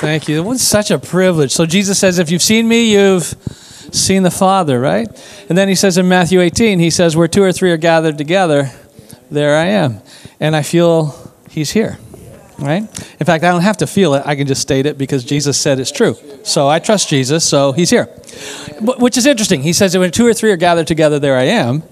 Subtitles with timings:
[0.00, 0.38] Thank you.
[0.38, 1.50] It was such a privilege.
[1.52, 3.24] So Jesus says, if you've seen me, you've
[3.92, 5.06] seen the Father, right?
[5.50, 8.16] And then he says in Matthew 18, he says, where two or three are gathered
[8.16, 8.70] together,
[9.30, 10.00] there I am.
[10.40, 11.14] And I feel
[11.50, 11.98] he's here,
[12.58, 12.80] right?
[12.80, 14.22] In fact, I don't have to feel it.
[14.24, 16.16] I can just state it because Jesus said it's true.
[16.44, 18.08] So I trust Jesus, so he's here.
[18.80, 19.60] But, which is interesting.
[19.60, 21.82] He says, when two or three are gathered together, there I am.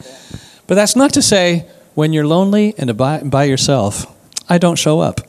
[0.67, 4.07] But that's not to say when you're lonely and by, by yourself,
[4.49, 5.21] I don't show up.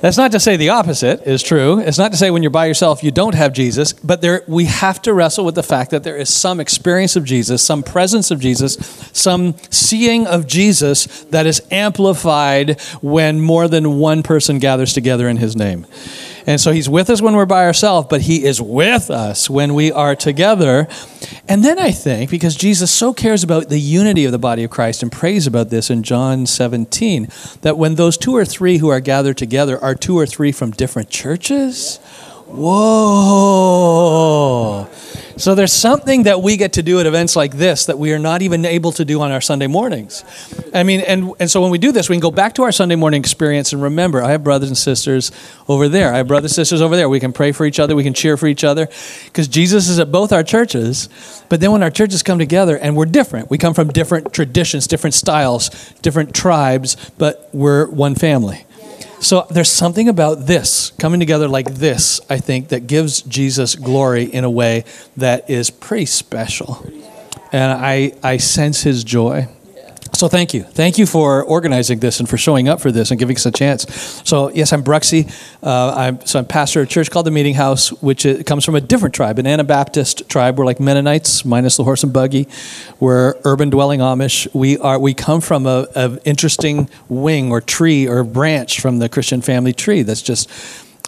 [0.00, 1.78] That's not to say the opposite is true.
[1.78, 4.66] It's not to say when you're by yourself you don't have Jesus, but there we
[4.66, 8.30] have to wrestle with the fact that there is some experience of Jesus, some presence
[8.30, 8.74] of Jesus,
[9.12, 15.38] some seeing of Jesus that is amplified when more than one person gathers together in
[15.38, 15.86] his name.
[16.46, 19.72] And so he's with us when we're by ourselves, but he is with us when
[19.72, 20.86] we are together.
[21.48, 24.70] And then I think, because Jesus so cares about the unity of the body of
[24.70, 27.28] Christ and prays about this in John 17,
[27.62, 30.70] that when those two or three who are gathered together are two or three from
[30.70, 31.98] different churches,
[32.46, 33.94] whoa.
[35.36, 38.20] So there's something that we get to do at events like this that we are
[38.20, 40.24] not even able to do on our Sunday mornings.
[40.72, 42.70] I mean, and, and so when we do this, we can go back to our
[42.70, 45.32] Sunday morning experience and remember, I have brothers and sisters
[45.68, 46.14] over there.
[46.14, 47.08] I have brothers and sisters over there.
[47.08, 47.96] We can pray for each other.
[47.96, 48.86] We can cheer for each other
[49.24, 51.08] because Jesus is at both our churches.
[51.48, 54.86] But then when our churches come together and we're different, we come from different traditions,
[54.86, 55.68] different styles,
[56.02, 58.66] different tribes, but we're one family.
[59.24, 64.24] So there's something about this coming together like this, I think, that gives Jesus glory
[64.24, 64.84] in a way
[65.16, 66.86] that is pretty special.
[67.50, 69.48] And I, I sense his joy.
[70.24, 70.62] So thank you.
[70.62, 73.50] Thank you for organizing this and for showing up for this and giving us a
[73.50, 73.84] chance.
[74.26, 75.30] So yes, I'm Bruxy.
[75.62, 78.64] Uh, I'm, so I'm pastor of a church called the Meeting House, which is, comes
[78.64, 80.58] from a different tribe, an Anabaptist tribe.
[80.58, 82.48] We're like Mennonites, minus the horse and buggy.
[82.98, 84.48] We're urban dwelling Amish.
[84.54, 89.10] We are we come from a, a interesting wing or tree or branch from the
[89.10, 90.00] Christian family tree.
[90.00, 90.48] That's just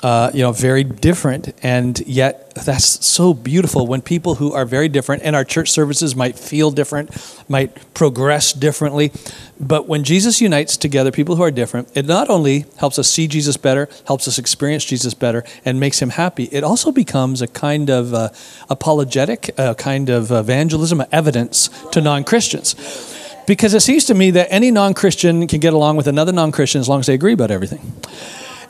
[0.03, 4.89] uh, you know, very different, and yet that's so beautiful when people who are very
[4.89, 7.11] different, and our church services might feel different,
[7.49, 9.11] might progress differently,
[9.59, 13.27] but when Jesus unites together people who are different, it not only helps us see
[13.27, 17.47] Jesus better, helps us experience Jesus better, and makes him happy, it also becomes a
[17.47, 18.29] kind of uh,
[18.69, 22.75] apologetic, a kind of evangelism, evidence to non Christians.
[23.47, 26.53] Because it seems to me that any non Christian can get along with another non
[26.53, 27.95] Christian as long as they agree about everything.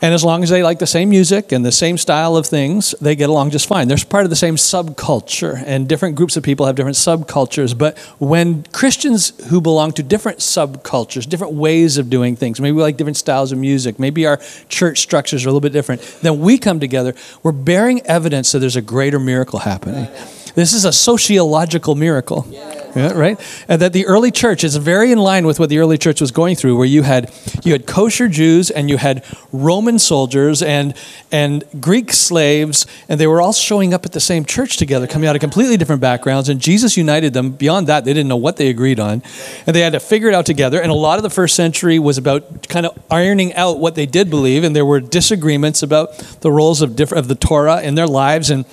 [0.01, 2.93] And as long as they like the same music and the same style of things,
[3.01, 3.87] they get along just fine.
[3.87, 7.77] They're part of the same subculture, and different groups of people have different subcultures.
[7.77, 12.81] But when Christians who belong to different subcultures, different ways of doing things, maybe we
[12.81, 14.37] like different styles of music, maybe our
[14.69, 18.59] church structures are a little bit different, then we come together, we're bearing evidence that
[18.59, 20.07] there's a greater miracle happening.
[20.55, 22.47] This is a sociological miracle.
[22.49, 23.39] Yeah, right?
[23.67, 26.31] And that the early church is very in line with what the early church was
[26.31, 27.31] going through, where you had
[27.63, 30.93] you had kosher Jews and you had Roman soldiers and
[31.31, 35.27] and Greek slaves, and they were all showing up at the same church together, coming
[35.27, 36.49] out of completely different backgrounds.
[36.49, 37.51] And Jesus united them.
[37.51, 39.21] Beyond that, they didn't know what they agreed on,
[39.65, 40.81] and they had to figure it out together.
[40.81, 44.05] And a lot of the first century was about kind of ironing out what they
[44.05, 47.95] did believe, and there were disagreements about the roles of different of the Torah in
[47.95, 48.65] their lives, and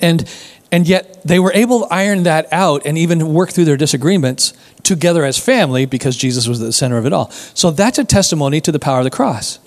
[0.00, 0.28] and
[0.72, 4.54] and yet they were able to iron that out and even work through their disagreements
[4.82, 7.30] together as family because Jesus was at the center of it all.
[7.30, 9.60] So that's a testimony to the power of the cross.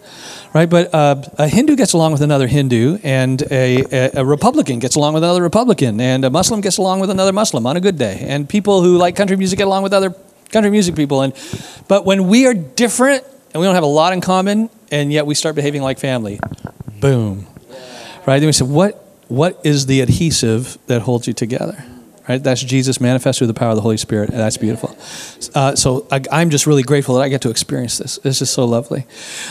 [0.54, 4.80] Right, but uh, a Hindu gets along with another Hindu, and a, a, a, Republican
[4.80, 7.82] gets along with another Republican, and a Muslim gets along with another Muslim on a
[7.82, 10.16] good day, and people who like country music get along with other
[10.52, 11.24] country music people.
[11.24, 11.34] And
[11.90, 15.26] but when we are different and we don't have a lot in common, and yet
[15.26, 16.40] we start behaving like family,
[17.02, 17.48] boom,
[18.26, 18.40] right?
[18.40, 21.84] Then we say, what what is the adhesive that holds you together?
[22.28, 22.44] Right?
[22.44, 24.98] That's Jesus manifest through the power of the Holy Spirit, and that's beautiful.
[25.54, 28.18] Uh, so I, am just really grateful that I get to experience this.
[28.18, 29.06] This is so lovely.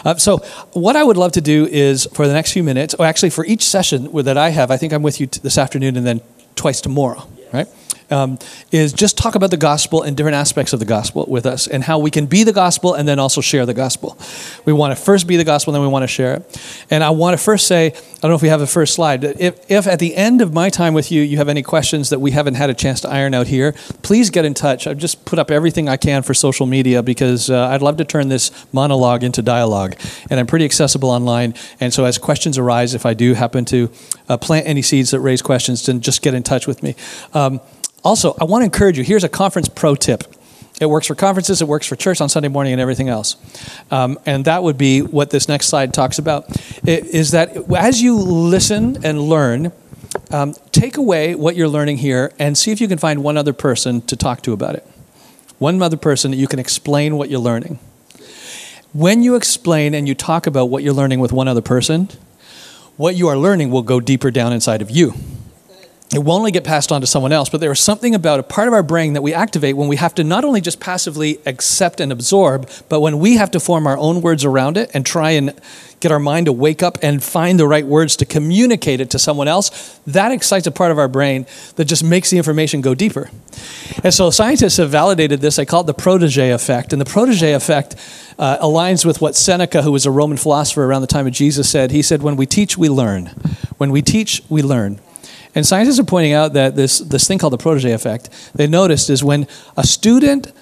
[0.05, 0.39] Uh, so
[0.73, 3.47] what I would love to do is for the next few minutes, or actually for
[3.47, 6.21] each session that I have, I think I'm with you this afternoon and then
[6.57, 7.69] twice tomorrow, right?
[8.15, 8.39] Um,
[8.71, 11.83] is just talk about the gospel and different aspects of the gospel with us and
[11.83, 14.17] how we can be the gospel and then also share the gospel.
[14.65, 16.87] We want to first be the gospel, then we want to share it.
[16.91, 19.25] And I want to first say, I don't know if we have the first slide.
[19.25, 22.21] If, if at the end of my time with you, you have any questions that
[22.21, 23.73] we haven't had a chance to iron out here,
[24.03, 24.87] please get in touch.
[24.87, 28.05] I've just put up everything I can for social media because uh, I'd love to
[28.05, 29.97] turn this monologue into dialogue.
[30.31, 31.55] And I'm pretty accessible online.
[31.81, 33.91] And so as questions arise, if I do happen to
[34.29, 36.95] uh, plant any seeds that raise questions, then just get in touch with me.
[37.33, 37.61] Um,
[38.05, 40.25] also, I want to encourage you here's a conference pro tip.
[40.81, 43.37] It works for conferences, it works for church on Sunday morning, and everything else.
[43.93, 46.47] Um, and that would be what this next slide talks about
[46.87, 49.73] is that as you listen and learn,
[50.33, 53.53] um, take away what you're learning here and see if you can find one other
[53.53, 54.87] person to talk to about it.
[55.59, 57.79] One other person that you can explain what you're learning.
[58.93, 62.09] When you explain and you talk about what you're learning with one other person,
[62.97, 65.15] what you are learning will go deeper down inside of you.
[66.15, 68.45] It will only get passed on to someone else, but there is something about a
[68.45, 71.41] part of our brain that we activate when we have to not only just passively
[71.45, 75.05] accept and absorb, but when we have to form our own words around it and
[75.05, 75.53] try and
[75.99, 79.19] get our mind to wake up and find the right words to communicate it to
[79.19, 82.95] someone else, that excites a part of our brain that just makes the information go
[82.95, 83.29] deeper.
[84.05, 85.57] And so scientists have validated this.
[85.57, 86.93] They call it the protege effect.
[86.93, 87.97] And the protege effect
[88.39, 91.69] uh, aligns with what Seneca, who was a Roman philosopher around the time of Jesus,
[91.69, 91.91] said.
[91.91, 93.27] He said, When we teach, we learn.
[93.79, 95.01] When we teach, we learn.
[95.55, 99.09] And scientists are pointing out that this, this thing called the protege effect, they noticed
[99.09, 99.47] is when
[99.77, 100.53] a student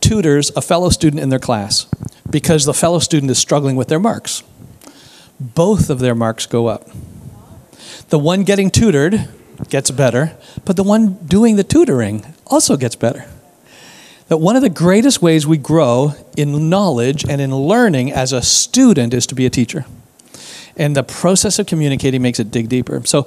[0.00, 1.86] tutors a fellow student in their class
[2.30, 4.42] because the fellow student is struggling with their marks,
[5.38, 6.88] both of their marks go up.
[8.08, 9.28] The one getting tutored
[9.68, 13.26] gets better, but the one doing the tutoring also gets better.
[14.28, 18.42] That one of the greatest ways we grow in knowledge and in learning as a
[18.42, 19.84] student is to be a teacher.
[20.76, 23.02] And the process of communicating makes it dig deeper.
[23.04, 23.26] So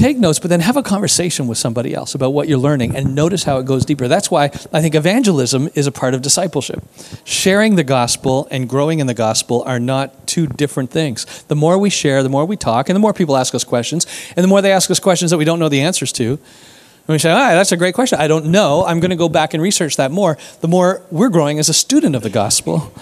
[0.00, 3.14] take notes, but then have a conversation with somebody else about what you're learning and
[3.14, 4.08] notice how it goes deeper.
[4.08, 6.82] That's why I think evangelism is a part of discipleship.
[7.24, 11.42] Sharing the gospel and growing in the gospel are not two different things.
[11.44, 14.06] The more we share, the more we talk, and the more people ask us questions,
[14.36, 16.30] and the more they ask us questions that we don't know the answers to.
[16.30, 18.20] And we say, right, that's a great question.
[18.20, 18.84] I don't know.
[18.84, 20.38] I'm going to go back and research that more.
[20.60, 22.92] The more we're growing as a student of the gospel.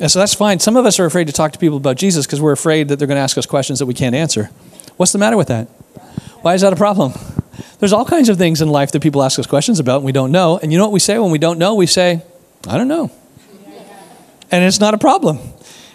[0.00, 0.60] And so that's fine.
[0.60, 2.98] Some of us are afraid to talk to people about Jesus because we're afraid that
[2.98, 4.50] they're going to ask us questions that we can't answer.
[4.96, 5.68] What's the matter with that?
[6.42, 7.12] Why is that a problem?
[7.78, 10.12] There's all kinds of things in life that people ask us questions about and we
[10.12, 10.58] don't know.
[10.58, 11.74] And you know what we say when we don't know?
[11.74, 12.22] We say,
[12.66, 13.10] I don't know.
[14.50, 15.38] And it's not a problem.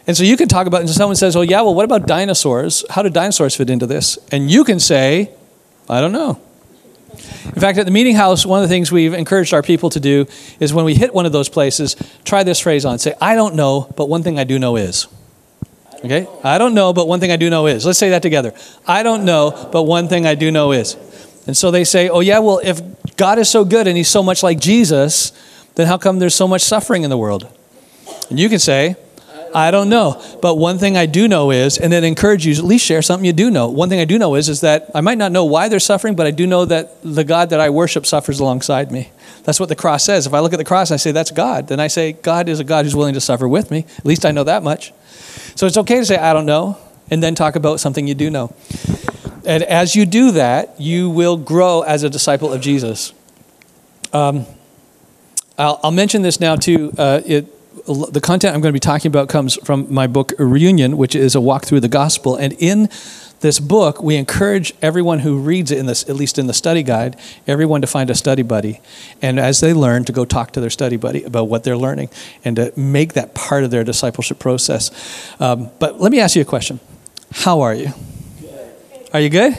[0.06, 2.86] And so you can talk about, and someone says, Oh, yeah, well, what about dinosaurs?
[2.90, 4.18] How do dinosaurs fit into this?
[4.32, 5.32] And you can say,
[5.90, 6.42] I don't know.
[7.46, 10.00] In fact, at the meeting house, one of the things we've encouraged our people to
[10.00, 10.26] do
[10.60, 13.00] is when we hit one of those places, try this phrase on.
[13.00, 15.08] Say, I don't know, but one thing I do know is.
[16.04, 16.28] Okay?
[16.44, 17.86] I don't know, but one thing I do know is.
[17.86, 18.54] Let's say that together.
[18.86, 20.98] I don't know, but one thing I do know is.
[21.48, 22.82] And so they say, oh, yeah, well, if
[23.18, 25.32] God is so good and he's so much like Jesus,
[25.76, 27.48] then how come there's so much suffering in the world?
[28.30, 28.96] And you can say,
[29.56, 30.22] I don't know.
[30.42, 33.02] But one thing I do know is, and then encourage you to at least share
[33.02, 33.70] something you do know.
[33.70, 36.16] One thing I do know is, is that I might not know why they're suffering,
[36.16, 39.12] but I do know that the God that I worship suffers alongside me.
[39.44, 40.26] That's what the cross says.
[40.26, 42.50] If I look at the cross and I say, that's God, then I say, God
[42.50, 43.86] is a God who's willing to suffer with me.
[43.98, 44.92] At least I know that much.
[45.56, 46.78] So it's okay to say, I don't know,
[47.10, 48.54] and then talk about something you do know.
[49.46, 53.14] And as you do that, you will grow as a disciple of Jesus.
[54.14, 54.46] Um,
[55.58, 56.94] I'll, I'll, mention this now too.
[56.98, 57.48] Uh, it,
[57.86, 61.36] the content I'm going to be talking about comes from my book Reunion, which is
[61.36, 62.36] a walk through the gospel.
[62.36, 62.90] And in
[63.44, 66.82] this book, we encourage everyone who reads it, in this, at least in the study
[66.82, 68.80] guide, everyone to find a study buddy.
[69.22, 72.10] And as they learn, to go talk to their study buddy about what they're learning
[72.44, 74.90] and to make that part of their discipleship process.
[75.40, 76.80] Um, but let me ask you a question
[77.32, 77.92] How are you?
[79.14, 79.54] Are you good?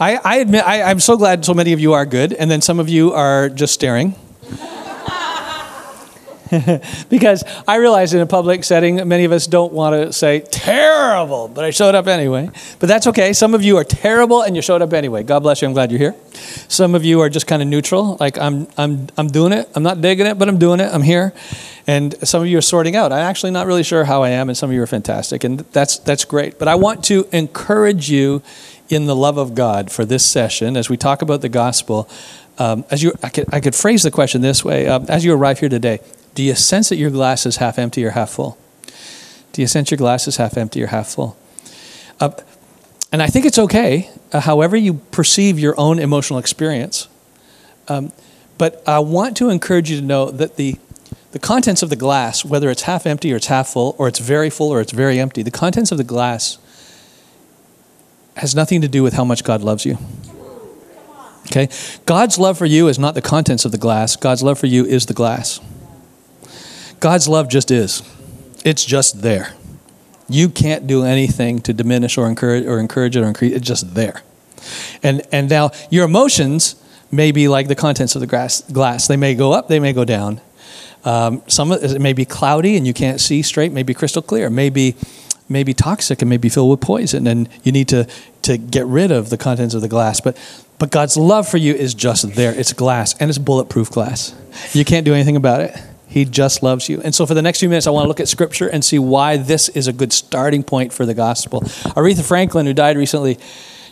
[0.00, 2.60] I, I admit, I, I'm so glad so many of you are good, and then
[2.62, 4.14] some of you are just staring.
[7.08, 11.48] because I realize in a public setting, many of us don't want to say terrible,
[11.48, 12.50] but I showed up anyway.
[12.78, 13.32] But that's okay.
[13.32, 15.22] Some of you are terrible and you showed up anyway.
[15.22, 15.68] God bless you.
[15.68, 16.14] I'm glad you're here.
[16.68, 19.68] Some of you are just kind of neutral, like I'm, I'm, I'm doing it.
[19.74, 20.92] I'm not digging it, but I'm doing it.
[20.92, 21.32] I'm here.
[21.86, 23.12] And some of you are sorting out.
[23.12, 25.60] I'm actually not really sure how I am, and some of you are fantastic, and
[25.70, 26.58] that's that's great.
[26.58, 28.42] But I want to encourage you
[28.88, 32.08] in the love of God for this session as we talk about the gospel.
[32.58, 35.32] Um, as you, I could, I could phrase the question this way: um, As you
[35.32, 36.00] arrive here today,
[36.36, 38.58] do you sense that your glass is half empty or half full?
[39.52, 41.34] Do you sense your glass is half empty or half full?
[42.20, 42.30] Uh,
[43.10, 47.08] and I think it's okay, uh, however you perceive your own emotional experience.
[47.88, 48.12] Um,
[48.58, 50.76] but I want to encourage you to know that the,
[51.32, 54.18] the contents of the glass, whether it's half empty or it's half full, or it's
[54.18, 56.58] very full or it's very empty, the contents of the glass
[58.36, 59.96] has nothing to do with how much God loves you.
[61.46, 61.70] Okay?
[62.04, 64.84] God's love for you is not the contents of the glass, God's love for you
[64.84, 65.60] is the glass.
[67.00, 68.02] God's love just is.
[68.64, 69.52] It's just there.
[70.28, 73.52] You can't do anything to diminish or encourage or encourage it or increase.
[73.52, 73.56] It.
[73.56, 74.22] It's just there.
[75.02, 76.74] And and now your emotions
[77.10, 79.06] may be like the contents of the grass, glass.
[79.06, 80.40] They may go up, they may go down.
[81.04, 83.70] Um, some it may be cloudy and you can't see straight.
[83.70, 84.50] May be crystal clear.
[84.50, 84.96] Maybe
[85.48, 88.08] maybe toxic and maybe filled with poison, and you need to
[88.42, 90.20] to get rid of the contents of the glass.
[90.20, 90.36] But
[90.78, 92.52] but God's love for you is just there.
[92.58, 94.34] It's glass and it's bulletproof glass.
[94.72, 95.76] You can't do anything about it.
[96.08, 97.00] He just loves you.
[97.02, 98.98] And so, for the next few minutes, I want to look at Scripture and see
[98.98, 101.60] why this is a good starting point for the gospel.
[101.60, 103.38] Aretha Franklin, who died recently,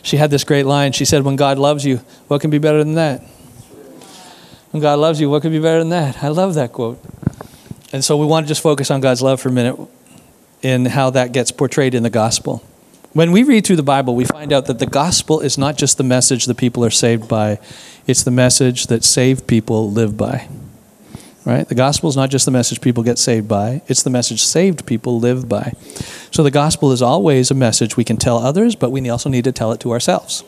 [0.01, 0.91] she had this great line.
[0.93, 3.21] She said, When God loves you, what can be better than that?
[4.71, 6.23] When God loves you, what could be better than that?
[6.23, 7.03] I love that quote.
[7.91, 9.77] And so, we want to just focus on God's love for a minute
[10.61, 12.63] in how that gets portrayed in the gospel.
[13.11, 15.97] When we read through the Bible, we find out that the gospel is not just
[15.97, 17.59] the message that people are saved by,
[18.07, 20.49] it's the message that saved people live by.
[21.45, 21.67] Right?
[21.67, 24.87] The gospel is not just the message people get saved by, it's the message saved
[24.87, 25.73] people live by.
[26.31, 29.43] So the gospel is always a message we can tell others, but we also need
[29.43, 30.43] to tell it to ourselves.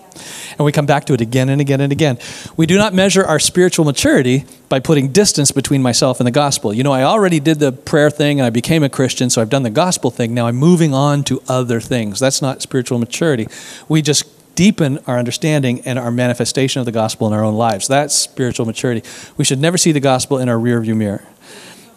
[0.57, 2.17] And we come back to it again and again and again.
[2.57, 6.73] We do not measure our spiritual maturity by putting distance between myself and the gospel.
[6.73, 9.49] You know, I already did the prayer thing and I became a Christian, so I've
[9.51, 10.33] done the gospel thing.
[10.33, 12.19] Now I'm moving on to other things.
[12.19, 13.47] That's not spiritual maturity.
[13.87, 14.25] We just
[14.57, 17.87] deepen our understanding and our manifestation of the gospel in our own lives.
[17.87, 19.07] That's spiritual maturity.
[19.37, 21.23] We should never see the gospel in our rearview mirror.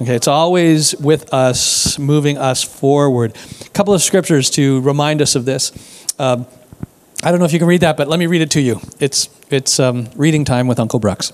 [0.00, 3.36] Okay, it's always with us, moving us forward.
[3.64, 5.72] A couple of scriptures to remind us of this.
[6.18, 6.46] Um,
[7.22, 8.80] I don't know if you can read that, but let me read it to you.
[9.00, 11.32] It's, it's um, reading time with Uncle Bruxy.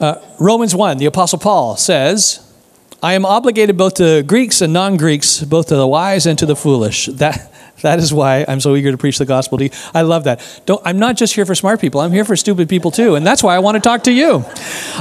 [0.00, 2.44] Uh, Romans 1, the Apostle Paul says,
[3.02, 6.46] I am obligated both to Greeks and non Greeks, both to the wise and to
[6.46, 7.06] the foolish.
[7.06, 9.70] That, that is why I'm so eager to preach the gospel to you.
[9.94, 10.40] I love that.
[10.66, 13.14] Don't, I'm not just here for smart people, I'm here for stupid people too.
[13.14, 14.44] And that's why I want to talk to you.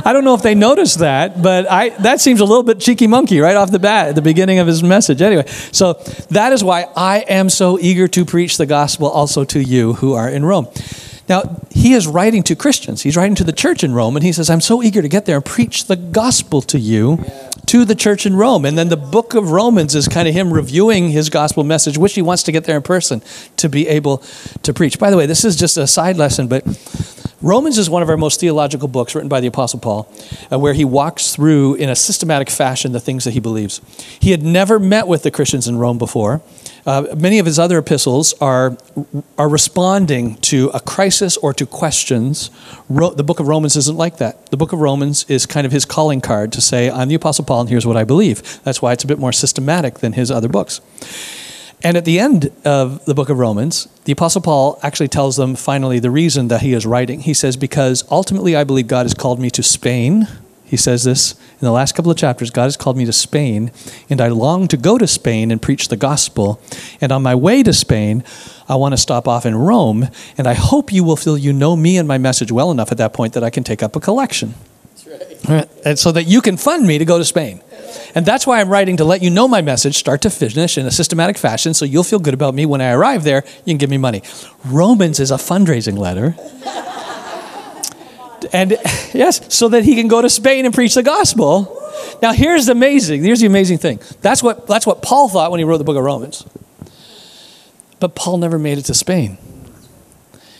[0.05, 3.07] I don't know if they noticed that, but I, that seems a little bit cheeky
[3.07, 5.21] monkey right off the bat at the beginning of his message.
[5.21, 5.93] Anyway, so
[6.29, 10.13] that is why I am so eager to preach the gospel also to you who
[10.13, 10.67] are in Rome.
[11.29, 13.01] Now, he is writing to Christians.
[13.01, 15.25] He's writing to the church in Rome, and he says, I'm so eager to get
[15.25, 17.23] there and preach the gospel to you,
[17.67, 18.65] to the church in Rome.
[18.65, 22.15] And then the book of Romans is kind of him reviewing his gospel message, which
[22.15, 23.21] he wants to get there in person
[23.57, 24.23] to be able
[24.63, 24.99] to preach.
[24.99, 26.65] By the way, this is just a side lesson, but
[27.41, 30.11] Romans is one of our most theological books written by the Apostle Paul,
[30.51, 33.79] uh, where he walks through in a systematic fashion the things that he believes.
[34.19, 36.41] He had never met with the Christians in Rome before.
[36.87, 38.77] Uh, many of his other epistles are,
[39.37, 42.49] are responding to a crisis or to questions.
[42.87, 44.45] Ro- the book of Romans isn't like that.
[44.51, 47.43] The book of Romans is kind of his calling card to say, I'm the Apostle
[47.43, 48.63] Paul and here's what I believe.
[48.63, 50.79] That's why it's a bit more systematic than his other books.
[51.83, 55.55] And at the end of the book of Romans, the Apostle Paul actually tells them
[55.55, 57.19] finally the reason that he is writing.
[57.19, 60.25] He says, Because ultimately I believe God has called me to Spain.
[60.67, 63.71] He says this in the last couple of chapters God has called me to Spain,
[64.09, 66.61] and I long to go to Spain and preach the gospel.
[66.99, 68.23] And on my way to Spain,
[68.67, 71.77] I want to stop off in Rome, and I hope you will feel you know
[71.77, 74.01] me and my message well enough at that point that I can take up a
[74.01, 74.55] collection.
[74.93, 75.69] That's right.
[75.85, 77.61] And so that you can fund me to go to Spain.
[78.13, 80.85] And that's why I'm writing to let you know my message, start to finish, in
[80.85, 83.45] a systematic fashion, so you'll feel good about me when I arrive there.
[83.63, 84.21] You can give me money.
[84.65, 86.35] Romans is a fundraising letter.
[88.53, 88.71] And
[89.13, 91.73] yes, so that he can go to Spain and preach the gospel.
[92.21, 93.23] Now, here's the amazing.
[93.23, 93.99] Here's the amazing thing.
[94.21, 96.45] That's what that's what Paul thought when he wrote the book of Romans.
[97.99, 99.37] But Paul never made it to Spain.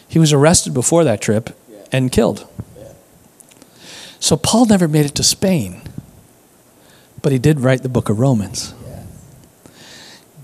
[0.07, 1.55] He was arrested before that trip
[1.91, 2.47] and killed.
[4.19, 5.81] So Paul never made it to Spain
[7.21, 8.73] but he did write the book of Romans.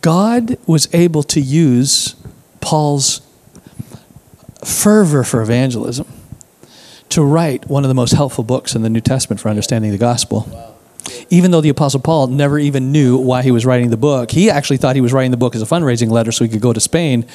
[0.02, 2.16] God was able to use
[2.60, 3.22] Paul's
[4.66, 6.06] fervor for evangelism
[7.14, 9.98] to write one of the most helpful books in the New Testament for understanding the
[9.98, 10.48] gospel.
[11.30, 14.50] Even though the Apostle Paul never even knew why he was writing the book, he
[14.50, 16.74] actually thought he was writing the book as a fundraising letter so he could go
[16.74, 17.26] to Spain.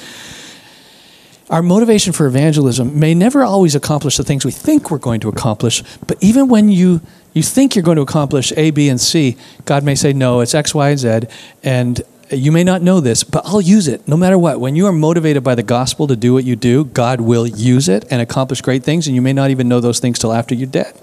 [1.49, 5.29] Our motivation for evangelism may never always accomplish the things we think we're going to
[5.29, 7.01] accomplish, but even when you
[7.33, 10.55] you think you're going to accomplish A, B, and C, God may say, no, it's
[10.55, 11.19] X, Y, and Z.
[11.63, 14.59] And you may not know this, but I'll use it no matter what.
[14.59, 17.89] When you are motivated by the gospel to do what you do, God will use
[17.89, 20.53] it and accomplish great things, and you may not even know those things till after
[20.55, 20.93] you're dead.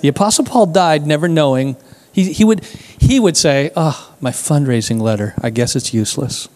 [0.00, 1.76] The Apostle Paul died never knowing.
[2.12, 6.48] He, he, would, he would say, Oh, my fundraising letter, I guess it's useless.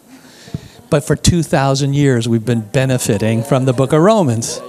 [0.90, 4.60] But for 2,000 years, we've been benefiting from the book of Romans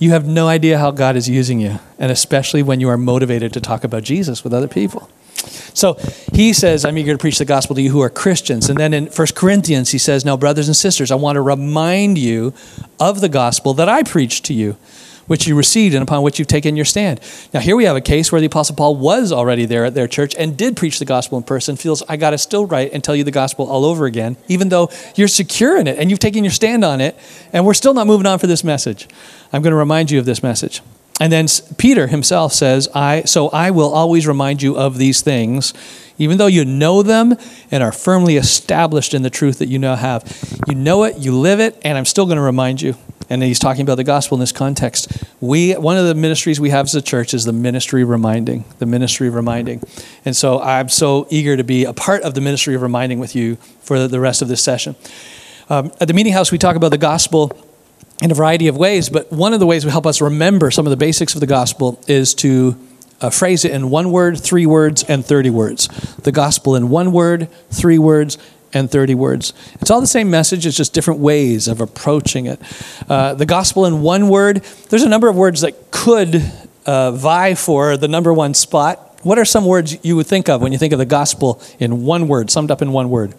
[0.00, 3.52] you have no idea how God is using you, and especially when you are motivated
[3.52, 5.10] to talk about Jesus with other people.
[5.40, 5.94] So
[6.32, 8.68] he says, I'm eager to preach the gospel to you who are Christians.
[8.68, 12.18] And then in 1 Corinthians, he says, Now, brothers and sisters, I want to remind
[12.18, 12.52] you
[12.98, 14.76] of the gospel that I preached to you
[15.30, 17.20] which you received and upon which you've taken your stand.
[17.54, 20.08] Now, here we have a case where the Apostle Paul was already there at their
[20.08, 23.04] church and did preach the gospel in person, feels, I got to still write and
[23.04, 26.18] tell you the gospel all over again, even though you're secure in it and you've
[26.18, 27.16] taken your stand on it,
[27.52, 29.06] and we're still not moving on for this message.
[29.52, 30.82] I'm going to remind you of this message.
[31.20, 31.46] And then
[31.76, 35.74] Peter himself says, I, So I will always remind you of these things,
[36.18, 37.36] even though you know them
[37.70, 40.24] and are firmly established in the truth that you now have.
[40.66, 42.96] You know it, you live it, and I'm still going to remind you
[43.30, 45.24] and he's talking about the gospel in this context.
[45.40, 48.86] We one of the ministries we have as a church is the ministry reminding, the
[48.86, 49.82] ministry reminding,
[50.24, 53.36] and so I'm so eager to be a part of the ministry of reminding with
[53.36, 54.96] you for the rest of this session.
[55.70, 57.56] Um, at the meeting house, we talk about the gospel
[58.22, 60.86] in a variety of ways, but one of the ways we help us remember some
[60.86, 62.76] of the basics of the gospel is to
[63.20, 65.88] uh, phrase it in one word, three words, and 30 words.
[66.16, 68.38] The gospel in one word, three words,
[68.72, 69.52] and 30 words.
[69.80, 72.60] It's all the same message, it's just different ways of approaching it.
[73.08, 76.42] Uh, the gospel in one word, there's a number of words that could
[76.86, 79.18] uh, vie for the number one spot.
[79.22, 82.04] What are some words you would think of when you think of the gospel in
[82.04, 83.34] one word, summed up in one word?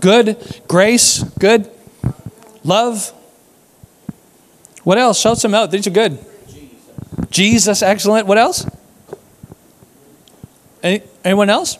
[0.00, 0.62] Good.
[0.66, 1.22] Grace.
[1.38, 1.70] Good.
[2.64, 3.12] Love.
[4.84, 5.20] What else?
[5.20, 5.70] Shout some out.
[5.70, 6.18] These are good.
[7.30, 7.82] Jesus.
[7.82, 8.26] Excellent.
[8.26, 8.66] What else?
[10.82, 11.78] Any, anyone else?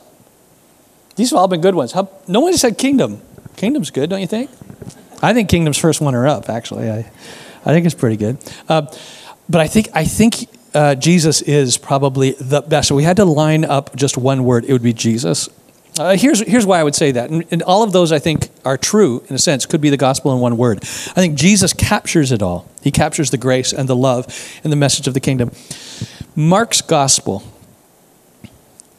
[1.16, 1.92] These have all been good ones.
[1.92, 3.20] How, no one said kingdom.
[3.56, 4.50] Kingdom's good, don't you think?
[5.22, 6.48] I think kingdom's first one are up.
[6.48, 6.98] Actually, I,
[7.64, 8.38] I think it's pretty good.
[8.68, 8.86] Uh,
[9.48, 12.88] but I think I think uh, Jesus is probably the best.
[12.88, 14.64] So we had to line up just one word.
[14.64, 15.48] It would be Jesus.
[15.98, 17.30] Uh, here's, here's why I would say that.
[17.30, 19.96] And, and, all of those, I think, are true in a sense, could be the
[19.96, 20.78] gospel in one word.
[20.78, 22.68] I think Jesus captures it all.
[22.80, 24.26] He captures the grace and the love
[24.62, 25.50] and the message of the kingdom.
[26.36, 27.42] Mark's gospel.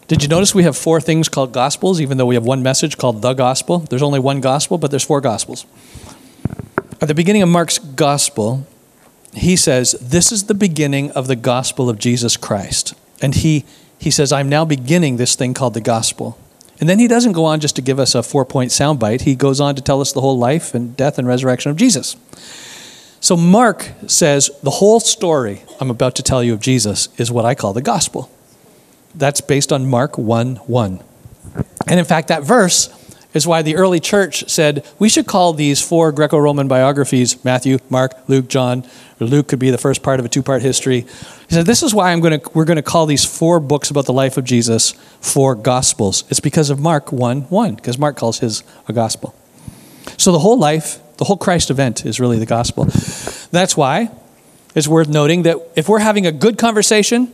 [0.07, 2.97] Did you notice we have four things called gospels, even though we have one message
[2.97, 3.79] called the gospel?
[3.79, 5.65] There's only one gospel, but there's four gospels.
[6.99, 8.67] At the beginning of Mark's gospel,
[9.33, 12.93] he says, This is the beginning of the gospel of Jesus Christ.
[13.21, 13.65] And he,
[13.97, 16.37] he says, I'm now beginning this thing called the gospel.
[16.81, 19.21] And then he doesn't go on just to give us a four point soundbite.
[19.21, 22.17] He goes on to tell us the whole life and death and resurrection of Jesus.
[23.21, 27.45] So Mark says the whole story I'm about to tell you of Jesus is what
[27.45, 28.31] I call the gospel.
[29.13, 31.03] That's based on Mark 1 1.
[31.87, 32.89] And in fact, that verse
[33.33, 37.77] is why the early church said we should call these four Greco Roman biographies Matthew,
[37.89, 38.83] Mark, Luke, John,
[39.19, 41.01] Luke could be the first part of a two part history.
[41.01, 44.05] He said, This is why I'm gonna, we're going to call these four books about
[44.05, 46.23] the life of Jesus four Gospels.
[46.29, 49.35] It's because of Mark 1 1, because Mark calls his a gospel.
[50.17, 52.85] So the whole life, the whole Christ event is really the gospel.
[53.51, 54.09] That's why
[54.73, 57.31] it's worth noting that if we're having a good conversation,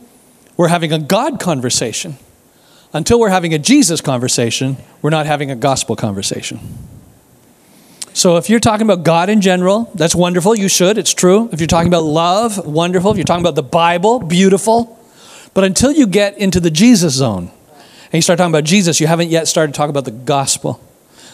[0.56, 2.18] we're having a God conversation
[2.92, 6.60] until we're having a Jesus conversation, we're not having a gospel conversation.
[8.14, 10.56] So if you're talking about God in general, that's wonderful.
[10.56, 10.98] You should.
[10.98, 11.48] It's true.
[11.52, 13.12] If you're talking about love, wonderful.
[13.12, 14.98] If you're talking about the Bible, beautiful.
[15.54, 19.06] But until you get into the Jesus zone and you start talking about Jesus, you
[19.06, 20.80] haven't yet started talking about the gospel.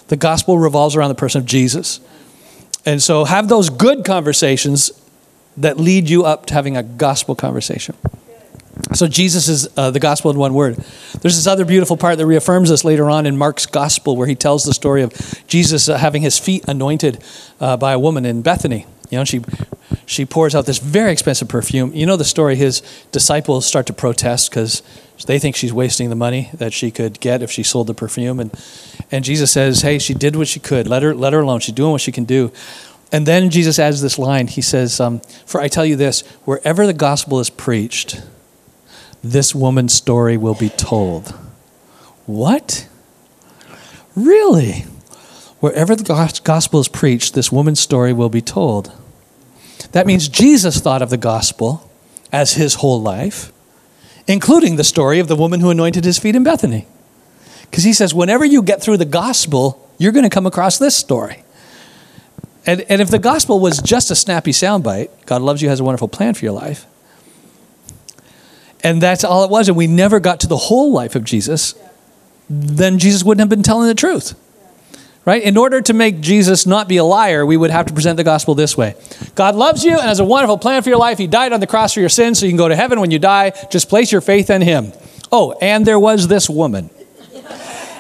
[0.09, 2.01] The gospel revolves around the person of Jesus.
[2.85, 4.93] And so have those good conversations
[5.57, 7.97] that lead you up to having a gospel conversation.
[8.95, 10.77] So Jesus is uh, the gospel in one word.
[11.21, 14.35] There's this other beautiful part that reaffirms this later on in Mark's gospel, where he
[14.35, 15.13] tells the story of
[15.47, 17.23] Jesus uh, having his feet anointed
[17.61, 18.87] uh, by a woman in Bethany.
[19.11, 19.43] You know, she
[20.07, 21.93] she pours out this very expensive perfume.
[21.95, 22.57] You know the story.
[22.57, 22.83] His
[23.13, 24.83] disciples start to protest because
[25.27, 28.41] they think she's wasting the money that she could get if she sold the perfume,
[28.41, 28.51] and
[29.11, 30.87] and Jesus says, "Hey, she did what she could.
[30.87, 31.61] Let her let her alone.
[31.61, 32.51] She's doing what she can do."
[33.13, 34.49] And then Jesus adds this line.
[34.49, 38.21] He says, um, "For I tell you this: wherever the gospel is preached."
[39.25, 41.31] This woman's story will be told.
[42.27, 42.87] What?
[44.15, 44.85] Really?
[45.61, 46.05] Wherever the
[46.45, 48.93] gospel is preached, this woman's story will be told.
[49.93, 51.91] That means Jesus thought of the gospel
[52.31, 53.51] as his whole life,
[54.27, 56.87] including the story of the woman who anointed his feet in Bethany.
[57.63, 60.95] Because he says, whenever you get through the gospel, you're going to come across this
[60.95, 61.45] story.
[62.67, 65.85] And, and if the gospel was just a snappy soundbite, God loves you, has a
[65.85, 66.87] wonderful plan for your life,
[68.85, 71.75] and that's all it was, and we never got to the whole life of Jesus,
[72.49, 74.39] then Jesus wouldn't have been telling the truth.
[75.25, 75.43] Right?
[75.43, 78.25] In order to make Jesus not be a liar, we would have to present the
[78.25, 78.95] gospel this way
[79.35, 81.17] God loves you and has a wonderful plan for your life.
[81.17, 83.11] He died on the cross for your sins so you can go to heaven when
[83.11, 83.53] you die.
[83.71, 84.93] Just place your faith in Him.
[85.33, 86.91] Oh, and there was this woman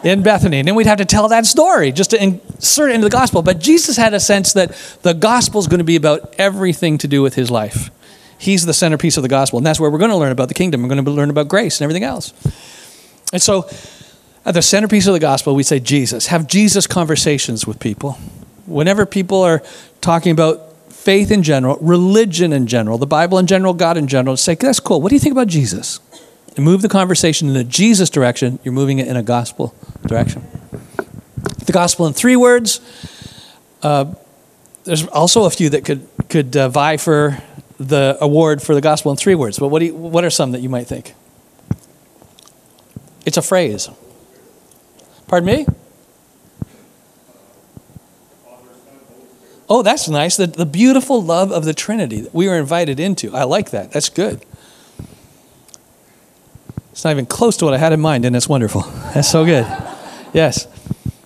[0.04, 0.58] in Bethany.
[0.58, 3.40] And then we'd have to tell that story just to insert it into the gospel.
[3.40, 7.08] But Jesus had a sense that the gospel is going to be about everything to
[7.08, 7.90] do with his life.
[8.38, 9.58] He's the centerpiece of the gospel.
[9.58, 10.82] And that's where we're going to learn about the kingdom.
[10.82, 12.32] We're going to learn about grace and everything else.
[13.32, 13.68] And so,
[14.46, 16.26] at the centerpiece of the gospel, we say Jesus.
[16.26, 18.12] Have Jesus conversations with people.
[18.66, 19.62] Whenever people are
[20.00, 24.36] talking about faith in general, religion in general, the Bible in general, God in general,
[24.36, 25.00] say, that's cool.
[25.00, 26.00] What do you think about Jesus?
[26.56, 29.74] And move the conversation in a Jesus direction, you're moving it in a gospel
[30.06, 30.46] direction.
[31.64, 32.80] The gospel in three words.
[33.82, 34.14] Uh,
[34.84, 37.42] there's also a few that could could uh, vie for
[37.78, 40.60] the award for the gospel in three words, but what, you, what are some that
[40.60, 41.14] you might think?
[43.26, 43.88] It's a phrase.
[45.26, 45.66] Pardon me?
[49.68, 50.36] Oh, that's nice.
[50.36, 53.34] The, the beautiful love of the Trinity that we were invited into.
[53.34, 53.92] I like that.
[53.92, 54.44] That's good.
[56.92, 58.82] It's not even close to what I had in mind, and it's wonderful.
[59.14, 59.66] That's so good.
[60.32, 60.68] Yes.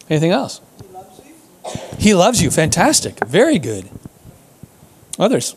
[0.09, 0.61] Anything else?
[0.81, 1.97] He loves you.
[1.99, 2.51] He loves you.
[2.51, 3.23] Fantastic.
[3.27, 3.89] Very good.
[5.19, 5.57] Others?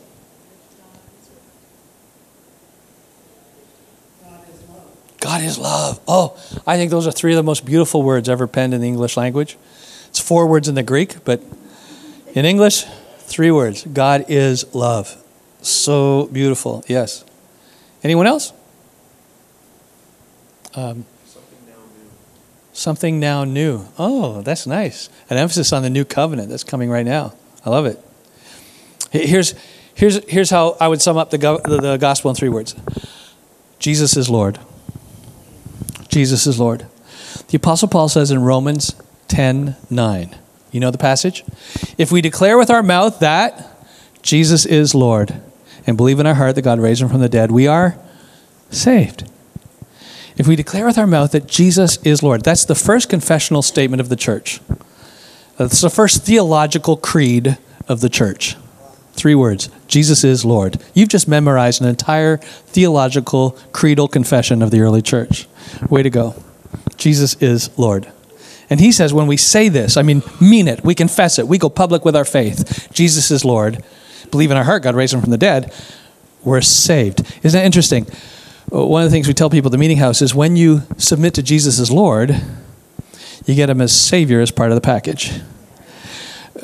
[5.22, 6.00] God is love.
[6.08, 8.88] Oh, I think those are three of the most beautiful words ever penned in the
[8.88, 9.56] English language.
[10.08, 11.40] It's four words in the Greek, but
[12.34, 12.84] in English,
[13.18, 15.16] three words God is love.
[15.62, 16.84] So beautiful.
[16.88, 17.24] Yes.
[18.02, 18.52] Anyone else?
[20.74, 22.10] Um, something now new.
[22.72, 23.86] Something now new.
[23.98, 25.08] Oh, that's nice.
[25.30, 27.32] An emphasis on the new covenant that's coming right now.
[27.64, 28.04] I love it.
[29.12, 29.54] Here's,
[29.94, 32.74] here's, here's how I would sum up the, the, the gospel in three words
[33.78, 34.58] Jesus is Lord.
[36.12, 36.86] Jesus is Lord.
[37.48, 38.94] The Apostle Paul says in Romans
[39.28, 40.36] 10 9.
[40.70, 41.42] You know the passage?
[41.96, 43.86] If we declare with our mouth that
[44.20, 45.40] Jesus is Lord
[45.86, 47.96] and believe in our heart that God raised him from the dead, we are
[48.68, 49.26] saved.
[50.36, 54.02] If we declare with our mouth that Jesus is Lord, that's the first confessional statement
[54.02, 54.60] of the church.
[55.56, 57.56] That's the first theological creed
[57.88, 58.56] of the church.
[59.12, 60.82] Three words Jesus is Lord.
[60.94, 65.46] You've just memorized an entire theological creedal confession of the early church.
[65.88, 66.34] Way to go.
[66.96, 68.10] Jesus is Lord.
[68.70, 71.58] And he says, when we say this, I mean, mean it, we confess it, we
[71.58, 73.84] go public with our faith, Jesus is Lord,
[74.30, 75.74] believe in our heart God raised him from the dead,
[76.42, 77.20] we're saved.
[77.42, 78.06] Isn't that interesting?
[78.72, 80.82] Uh, one of the things we tell people at the meeting house is when you
[80.96, 82.40] submit to Jesus as Lord,
[83.44, 85.40] you get him as Savior as part of the package.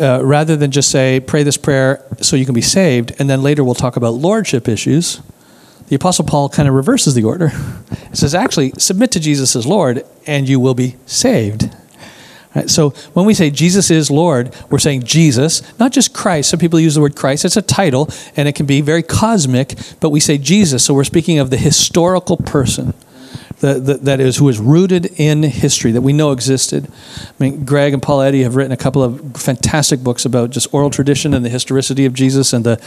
[0.00, 3.42] Uh, rather than just say, pray this prayer so you can be saved, and then
[3.42, 5.20] later we'll talk about lordship issues,
[5.88, 7.50] the Apostle Paul kind of reverses the order.
[8.10, 11.70] He says, actually, submit to Jesus as Lord, and you will be saved.
[12.54, 16.48] Right, so when we say Jesus is Lord, we're saying Jesus, not just Christ.
[16.48, 17.44] Some people use the word Christ.
[17.44, 21.04] It's a title, and it can be very cosmic, but we say Jesus, so we're
[21.04, 22.94] speaking of the historical person.
[23.60, 26.86] That, that is who is rooted in history that we know existed.
[26.88, 30.72] I mean, Greg and Paul Eddy have written a couple of fantastic books about just
[30.72, 32.52] oral tradition and the historicity of Jesus.
[32.52, 32.80] And the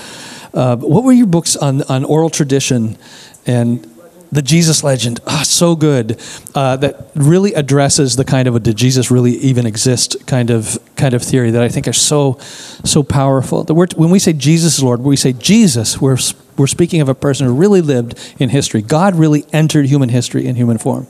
[0.53, 2.97] uh, what were your books on on oral tradition
[3.45, 3.90] and
[4.31, 6.19] the Jesus legend, oh, so good,
[6.55, 10.79] uh, that really addresses the kind of a did Jesus really even exist kind of
[10.95, 13.63] kind of theory that I think are so so powerful.
[13.65, 16.17] Word, when we say Jesus is Lord, we say Jesus, we're
[16.57, 18.81] we're speaking of a person who really lived in history.
[18.81, 21.07] God really entered human history in human form.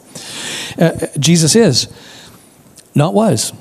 [0.80, 1.88] Uh, Jesus is,
[2.96, 3.54] not was.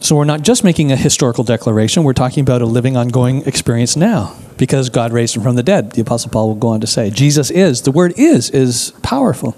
[0.00, 3.96] So we're not just making a historical declaration, we're talking about a living, ongoing experience
[3.96, 5.92] now because God raised him from the dead.
[5.92, 7.10] The Apostle Paul will go on to say.
[7.10, 9.56] Jesus is, the word is, is powerful.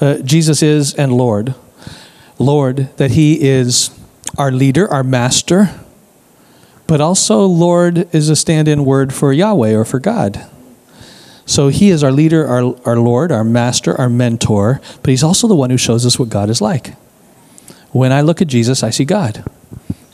[0.00, 1.54] Uh, Jesus is and Lord.
[2.38, 3.90] Lord, that he is
[4.36, 5.70] our leader, our master,
[6.86, 10.46] but also Lord is a stand in word for Yahweh or for God.
[11.44, 15.48] So he is our leader, our, our Lord, our master, our mentor, but he's also
[15.48, 16.94] the one who shows us what God is like.
[17.90, 19.44] When I look at Jesus, I see God.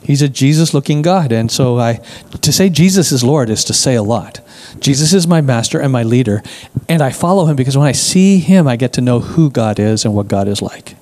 [0.05, 1.31] He's a Jesus looking God.
[1.31, 1.95] And so I
[2.41, 4.39] to say Jesus is Lord is to say a lot.
[4.79, 6.43] Jesus is my master and my leader,
[6.87, 9.79] and I follow him because when I see him, I get to know who God
[9.79, 10.95] is and what God is like.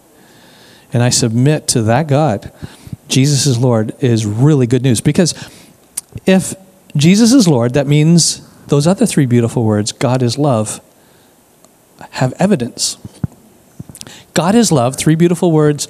[0.93, 2.51] And I submit to that God.
[3.07, 5.33] Jesus is Lord is really good news because
[6.25, 6.55] if
[6.95, 10.79] Jesus is Lord, that means those other three beautiful words, God is love,
[12.11, 12.97] have evidence.
[14.33, 15.87] God is love, three beautiful words,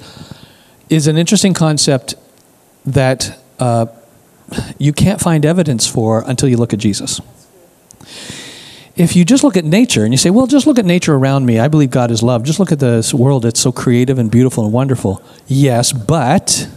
[0.88, 2.14] is an interesting concept
[2.84, 3.86] that uh,
[4.78, 7.20] you can't find evidence for until you look at Jesus.
[8.96, 11.46] If you just look at nature and you say, well, just look at nature around
[11.46, 12.44] me, I believe God is love.
[12.44, 15.22] Just look at this world, it's so creative and beautiful and wonderful.
[15.48, 16.68] Yes, but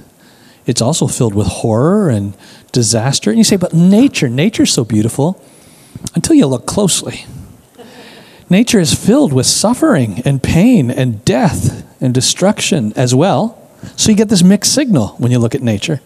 [0.65, 2.35] it's also filled with horror and
[2.71, 3.29] disaster.
[3.29, 5.43] And you say, but nature, nature's so beautiful
[6.15, 7.25] until you look closely.
[8.49, 13.66] Nature is filled with suffering and pain and death and destruction as well.
[13.95, 16.01] So you get this mixed signal when you look at nature.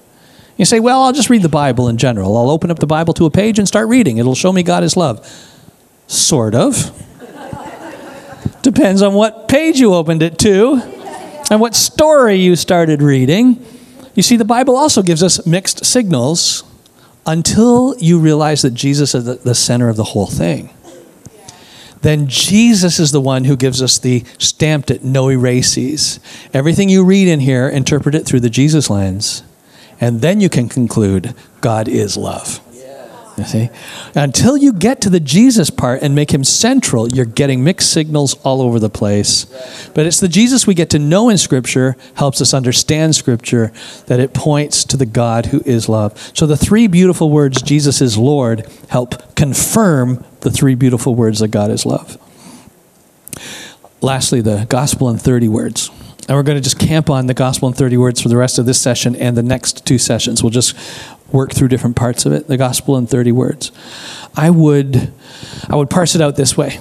[0.58, 2.38] You say, well, I'll just read the Bible in general.
[2.38, 4.18] I'll open up the Bible to a page and start reading.
[4.18, 5.26] It'll show me God is love.
[6.08, 6.92] Sort of.
[8.62, 10.82] Depends on what page you opened it to
[11.50, 13.66] and what story you started reading.
[14.14, 16.64] You see, the Bible also gives us mixed signals
[17.26, 20.70] until you realize that Jesus is the center of the whole thing
[22.02, 26.20] then Jesus is the one who gives us the stamped it, no erases.
[26.54, 29.44] Everything you read in here, interpret it through the Jesus lens.
[30.00, 32.60] And then you can conclude God is love.
[33.38, 33.70] You see?
[34.14, 38.34] Until you get to the Jesus part and make him central, you're getting mixed signals
[38.44, 39.46] all over the place.
[39.96, 43.72] But it's the Jesus we get to know in Scripture helps us understand Scripture,
[44.08, 46.32] that it points to the God who is love.
[46.36, 51.50] So the three beautiful words, Jesus is Lord, help confirm the three beautiful words that
[51.50, 52.18] God is love.
[54.02, 55.90] Lastly, the gospel in 30 words.
[56.28, 58.58] And we're going to just camp on the gospel in 30 words for the rest
[58.58, 60.44] of this session and the next two sessions.
[60.44, 60.76] We'll just
[61.32, 62.48] work through different parts of it.
[62.48, 63.72] The gospel in 30 words.
[64.36, 65.14] I would,
[65.70, 66.80] I would parse it out this way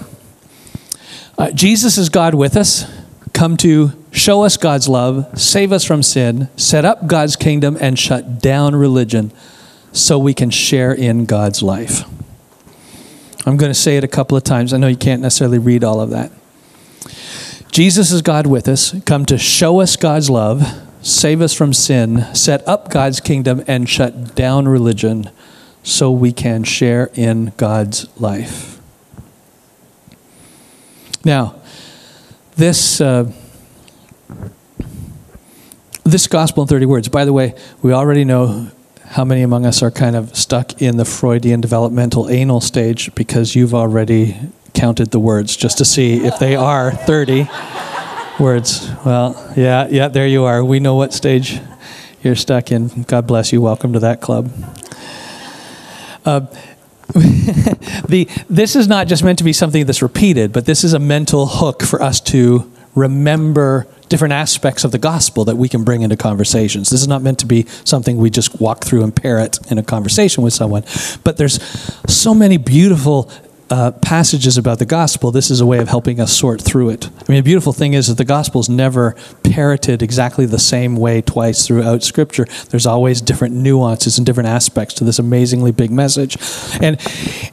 [1.38, 2.84] uh, Jesus is God with us,
[3.32, 7.98] come to show us God's love, save us from sin, set up God's kingdom, and
[7.98, 9.32] shut down religion
[9.90, 12.04] so we can share in God's life.
[13.46, 14.72] I'm going to say it a couple of times.
[14.72, 16.30] I know you can't necessarily read all of that.
[17.72, 20.62] Jesus is God with us, come to show us God's love,
[21.02, 25.30] save us from sin, set up God's kingdom, and shut down religion
[25.82, 28.80] so we can share in God's life.
[31.24, 31.60] Now,
[32.56, 33.00] this.
[33.00, 33.32] Uh,
[36.10, 37.08] this gospel in 30 words.
[37.08, 38.70] By the way, we already know
[39.10, 43.56] how many among us are kind of stuck in the Freudian developmental anal stage because
[43.56, 44.36] you've already
[44.72, 47.48] counted the words just to see if they are 30
[48.38, 48.88] words.
[49.04, 50.64] Well, yeah, yeah, there you are.
[50.64, 51.58] We know what stage
[52.22, 53.02] you're stuck in.
[53.02, 53.60] God bless you.
[53.60, 54.52] Welcome to that club.
[56.24, 56.46] Uh,
[58.08, 61.00] the, this is not just meant to be something that's repeated, but this is a
[61.00, 66.02] mental hook for us to remember different aspects of the gospel that we can bring
[66.02, 66.90] into conversations.
[66.90, 69.82] This is not meant to be something we just walk through and parrot in a
[69.82, 70.84] conversation with someone,
[71.24, 71.62] but there's
[72.06, 73.30] so many beautiful
[73.70, 77.06] uh, passages about the gospel, this is a way of helping us sort through it.
[77.06, 80.96] I mean, the beautiful thing is that the gospel is never parroted exactly the same
[80.96, 82.46] way twice throughout Scripture.
[82.70, 86.36] There's always different nuances and different aspects to this amazingly big message.
[86.82, 87.00] And,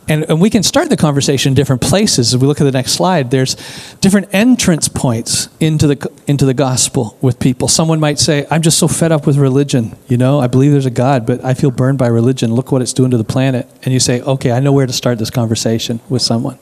[0.08, 2.34] and, and we can start the conversation in different places.
[2.34, 3.56] If we look at the next slide, there's
[4.02, 7.68] different entrance points into the, into the gospel with people.
[7.68, 9.96] Someone might say, I'm just so fed up with religion.
[10.08, 12.56] You know, I believe there's a God, but I feel burned by religion.
[12.56, 13.70] Look what it's doing to the planet.
[13.84, 16.58] And you say, okay, I know where to start this conversation with someone.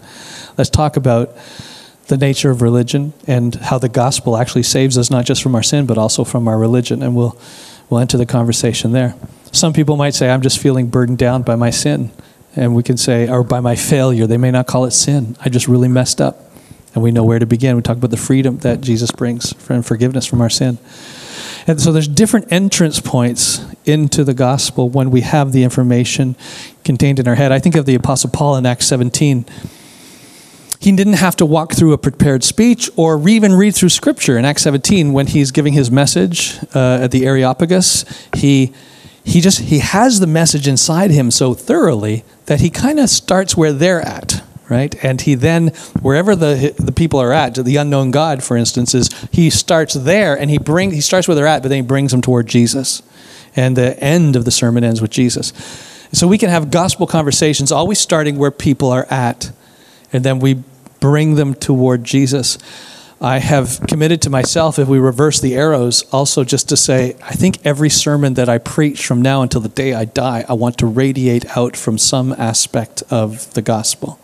[0.58, 1.36] Let's talk about
[2.08, 5.64] the nature of religion and how the gospel actually saves us not just from our
[5.64, 7.38] sin but also from our religion and we'll
[7.90, 9.16] we'll enter the conversation there.
[9.52, 12.12] Some people might say I'm just feeling burdened down by my sin
[12.56, 14.28] and we can say or by my failure.
[14.28, 15.36] They may not call it sin.
[15.44, 16.42] I just really messed up.
[16.94, 17.76] And we know where to begin.
[17.76, 20.78] We talk about the freedom that Jesus brings and forgiveness from our sin.
[21.68, 26.36] And so there's different entrance points into the gospel when we have the information
[26.84, 27.52] contained in our head.
[27.52, 29.46] I think of the Apostle Paul in Acts 17.
[30.80, 34.38] He didn't have to walk through a prepared speech or even read through scripture.
[34.38, 38.72] In Acts 17, when he's giving his message uh, at the Areopagus, he
[39.24, 43.58] he just he has the message inside him so thoroughly that he kind of starts
[43.58, 44.96] where they're at right?
[45.04, 45.68] And he then,
[46.02, 50.38] wherever the the people are at, the unknown God, for instance, is he starts there
[50.38, 53.02] and he bring he starts where they're at, but then he brings them toward Jesus,
[53.56, 55.54] and the end of the sermon ends with Jesus.
[56.12, 59.52] So we can have gospel conversations, always starting where people are at,
[60.14, 60.64] and then we
[61.00, 62.58] bring them toward Jesus.
[63.22, 67.32] I have committed to myself, if we reverse the arrows, also just to say, I
[67.32, 70.78] think every sermon that I preach from now until the day I die, I want
[70.80, 74.20] to radiate out from some aspect of the gospel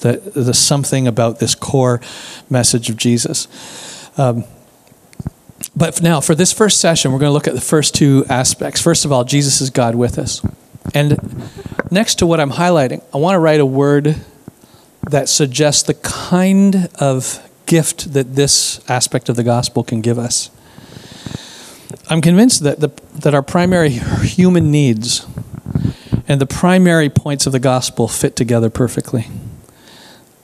[0.00, 2.00] the, something about this core
[2.48, 3.46] message of Jesus.
[4.18, 4.44] Um,
[5.76, 8.80] but now, for this first session, we're going to look at the first two aspects.
[8.80, 10.42] First of all, Jesus is God with us.
[10.94, 11.48] And
[11.90, 14.16] next to what I'm highlighting, I want to write a word
[15.08, 20.50] that suggests the kind of gift that this aspect of the gospel can give us.
[22.08, 25.26] I'm convinced that, the, that our primary human needs
[26.26, 29.28] and the primary points of the gospel fit together perfectly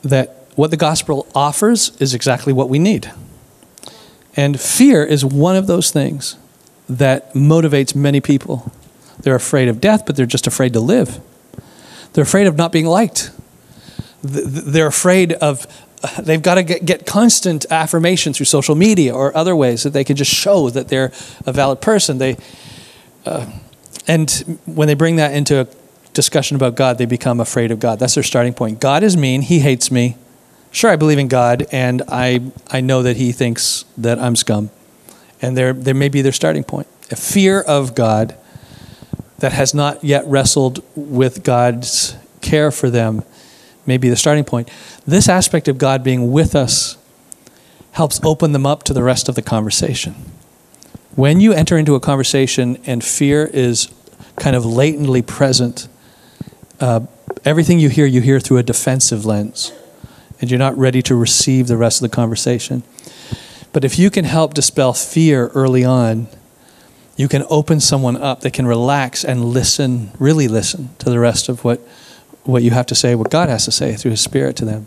[0.07, 3.12] that what the gospel offers is exactly what we need.
[4.35, 6.37] And fear is one of those things
[6.88, 8.73] that motivates many people.
[9.21, 11.21] They're afraid of death, but they're just afraid to live.
[12.12, 13.31] They're afraid of not being liked.
[14.23, 15.66] They're afraid of,
[16.19, 20.16] they've got to get, constant affirmation through social media or other ways that they can
[20.16, 21.12] just show that they're
[21.45, 22.19] a valid person.
[22.19, 22.37] They,
[23.25, 23.51] uh,
[24.07, 25.64] and when they bring that into a
[26.16, 28.00] discussion about God, they become afraid of God.
[28.00, 28.81] That's their starting point.
[28.81, 29.42] God is mean.
[29.42, 30.16] He hates me.
[30.72, 34.70] Sure, I believe in God, and I, I know that He thinks that I'm scum.
[35.40, 36.88] And there, there may be their starting point.
[37.11, 38.35] A fear of God
[39.38, 43.22] that has not yet wrestled with God's care for them
[43.85, 44.70] may be the starting point.
[45.07, 46.96] This aspect of God being with us
[47.92, 50.14] helps open them up to the rest of the conversation.
[51.14, 53.88] When you enter into a conversation and fear is
[54.37, 55.88] kind of latently present,
[56.80, 57.00] uh,
[57.44, 59.72] everything you hear, you hear through a defensive lens,
[60.40, 62.82] and you're not ready to receive the rest of the conversation.
[63.72, 66.28] But if you can help dispel fear early on,
[67.16, 68.40] you can open someone up.
[68.40, 71.80] They can relax and listen, really listen to the rest of what,
[72.44, 74.86] what you have to say, what God has to say through His Spirit to them.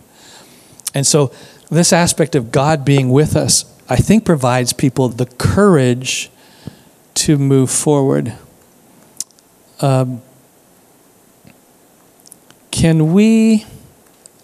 [0.93, 1.31] And so,
[1.69, 6.31] this aspect of God being with us, I think, provides people the courage
[7.15, 8.33] to move forward.
[9.81, 10.21] Um,
[12.79, 13.65] can we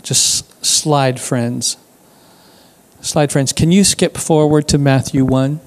[0.03, 1.77] just slide, friends?
[2.99, 5.61] Slide friends, can you skip forward to Matthew 1?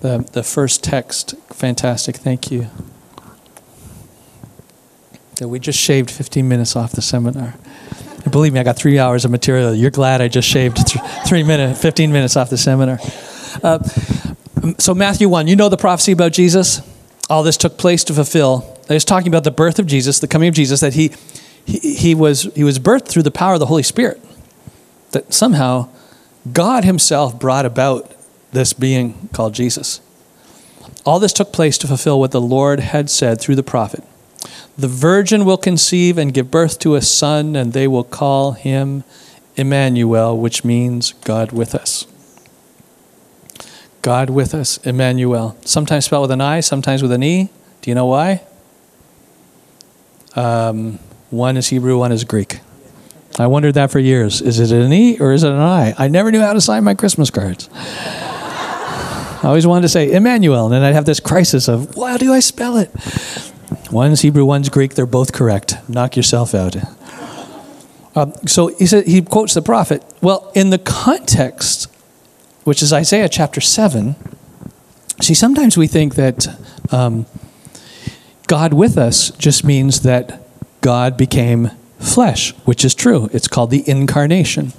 [0.00, 1.34] The, the first text.
[1.52, 2.16] Fantastic.
[2.16, 2.68] Thank you.
[5.36, 7.56] that we just shaved 15 minutes off the seminar.
[8.30, 9.74] Believe me, I got three hours of material.
[9.74, 12.98] You're glad I just shaved th- three minutes, 15 minutes off the seminar.
[13.62, 13.82] Uh,
[14.78, 16.80] so, Matthew 1, you know the prophecy about Jesus?
[17.28, 18.77] All this took place to fulfill.
[18.88, 21.12] It's talking about the birth of Jesus, the coming of Jesus, that he,
[21.64, 24.22] he, he, was, he was birthed through the power of the Holy Spirit.
[25.12, 25.88] That somehow
[26.52, 28.14] God Himself brought about
[28.52, 30.00] this being called Jesus.
[31.04, 34.04] All this took place to fulfill what the Lord had said through the prophet.
[34.76, 39.04] The virgin will conceive and give birth to a son, and they will call him
[39.56, 42.06] Emmanuel, which means God with us.
[44.02, 45.56] God with us, Emmanuel.
[45.64, 47.50] Sometimes spelled with an I, sometimes with an E.
[47.82, 48.42] Do you know why?
[50.36, 50.98] Um,
[51.30, 52.60] one is Hebrew, one is Greek.
[53.38, 54.40] I wondered that for years.
[54.40, 55.94] Is it an E or is it an I?
[55.96, 57.68] I never knew how to sign my Christmas cards.
[57.74, 62.16] I always wanted to say Emmanuel, and then I'd have this crisis of, well, how
[62.16, 62.90] do I spell it?
[63.92, 64.94] One's Hebrew, one's Greek.
[64.94, 65.76] They're both correct.
[65.88, 66.76] Knock yourself out.
[68.16, 70.02] Um, so he said he quotes the prophet.
[70.20, 71.86] Well, in the context,
[72.64, 74.16] which is Isaiah chapter seven.
[75.20, 76.48] See, sometimes we think that
[76.90, 77.26] um,
[78.48, 80.42] God with us just means that
[80.80, 83.28] God became flesh, which is true.
[83.32, 84.72] It's called the incarnation.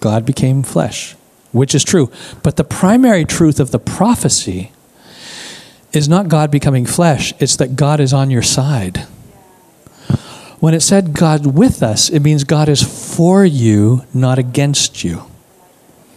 [0.00, 1.14] God became flesh,
[1.52, 2.10] which is true.
[2.42, 4.72] But the primary truth of the prophecy
[5.92, 9.06] is not God becoming flesh, it's that God is on your side.
[10.60, 15.22] When it said God with us, it means God is for you, not against you.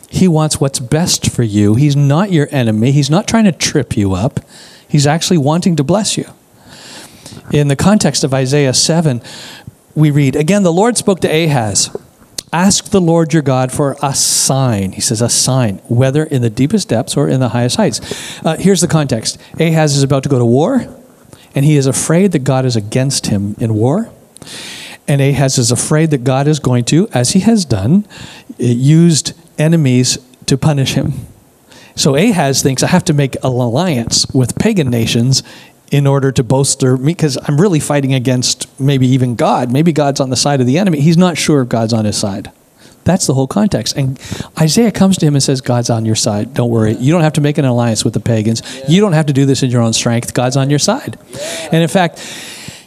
[0.10, 1.76] He wants what's best for you.
[1.76, 2.92] He's not your enemy.
[2.92, 4.40] He's not trying to trip you up.
[4.88, 6.26] He's actually wanting to bless you.
[7.52, 9.22] In the context of Isaiah 7,
[9.96, 11.90] we read, Again, the Lord spoke to Ahaz
[12.54, 14.92] Ask the Lord your God for a sign.
[14.92, 18.02] He says, a sign, whether in the deepest depths or in the highest heights.
[18.46, 20.86] Uh, here's the context Ahaz is about to go to war,
[21.56, 24.12] and he is afraid that God is against him in war.
[25.08, 28.06] And Ahaz is afraid that God is going to, as he has done,
[28.58, 31.14] used enemies to punish him.
[31.96, 35.42] So Ahaz thinks, I have to make an alliance with pagan nations
[35.92, 39.72] in order to bolster me because I'm really fighting against maybe even God.
[39.72, 41.02] Maybe God's on the side of the enemy.
[41.02, 42.52] He's not sure if God's on his side.
[43.04, 43.96] That's the whole context.
[43.98, 44.20] And
[44.60, 46.54] Isaiah comes to him and says, God's on your side.
[46.54, 46.94] Don't worry.
[46.94, 48.62] You don't have to make an alliance with the pagans.
[48.88, 50.34] You don't have to do this in your own strength.
[50.34, 51.18] God's on your side.
[51.72, 52.20] And in fact,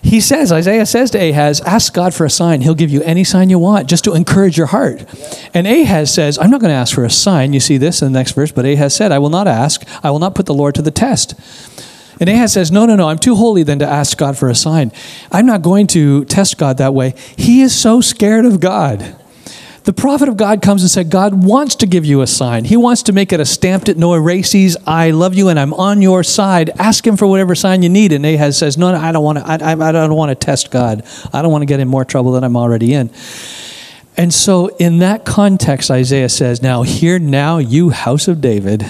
[0.03, 2.61] he says, Isaiah says to Ahaz, ask God for a sign.
[2.61, 5.05] He'll give you any sign you want just to encourage your heart.
[5.55, 7.53] And Ahaz says, I'm not going to ask for a sign.
[7.53, 9.83] You see this in the next verse, but Ahaz said, I will not ask.
[10.05, 11.35] I will not put the Lord to the test.
[12.20, 14.55] And Ahaz says, No, no, no, I'm too holy then to ask God for a
[14.55, 14.92] sign.
[15.33, 17.14] I'm not going to test God that way.
[17.37, 19.16] He is so scared of God.
[19.85, 22.64] The prophet of God comes and said, God wants to give you a sign.
[22.64, 24.79] He wants to make it a stamped it, no erases.
[24.87, 26.70] I love you and I'm on your side.
[26.79, 28.12] Ask him for whatever sign you need.
[28.12, 29.44] And Ahaz says, No, no I don't want to.
[29.46, 31.05] I, I don't want to test God.
[31.35, 33.11] I don't want to get in more trouble than I'm already in.
[34.16, 38.87] And so, in that context, Isaiah says, Now, hear now, you house of David.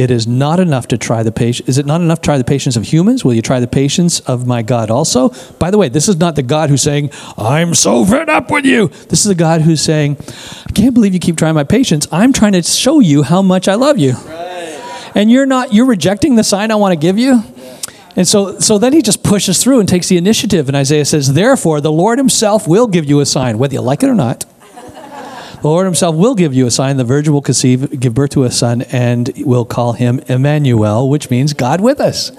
[0.00, 1.68] It is not enough to try the patience.
[1.68, 3.22] Is it not enough to try the patience of humans?
[3.22, 5.28] Will you try the patience of my God also?
[5.58, 8.64] By the way, this is not the God who's saying, I'm so fed up with
[8.64, 8.88] you.
[8.88, 10.16] This is the God who's saying,
[10.66, 12.08] I can't believe you keep trying my patience.
[12.10, 14.12] I'm trying to show you how much I love you.
[14.12, 15.10] Right.
[15.14, 17.42] And you're not, you're rejecting the sign I want to give you.
[18.16, 20.68] And so, so then he just pushes through and takes the initiative.
[20.68, 24.02] And Isaiah says, Therefore, the Lord himself will give you a sign, whether you like
[24.02, 24.44] it or not.
[25.62, 26.96] The Lord himself will give you a sign.
[26.96, 31.28] The virgin will conceive, give birth to a son, and will call him Emmanuel, which
[31.28, 32.32] means God with us.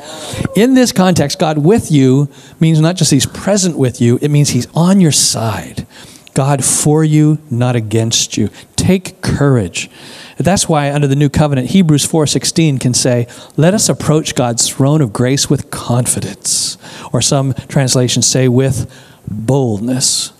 [0.55, 2.29] In this context, God with you
[2.59, 5.85] means not just he's present with you, it means he's on your side.
[6.33, 8.49] God for you, not against you.
[8.75, 9.89] Take courage.
[10.37, 15.01] That's why under the new covenant Hebrews 4:16 can say, "Let us approach God's throne
[15.01, 16.77] of grace with confidence."
[17.13, 18.87] Or some translations say with
[19.29, 20.31] boldness.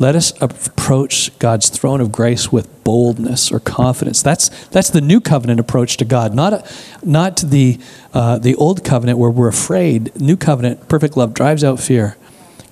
[0.00, 4.22] Let us approach God's throne of grace with boldness or confidence.
[4.22, 6.68] That's, that's the new covenant approach to God, not, a,
[7.02, 7.78] not the,
[8.14, 10.18] uh, the old covenant where we're afraid.
[10.18, 12.16] New covenant, perfect love, drives out fear.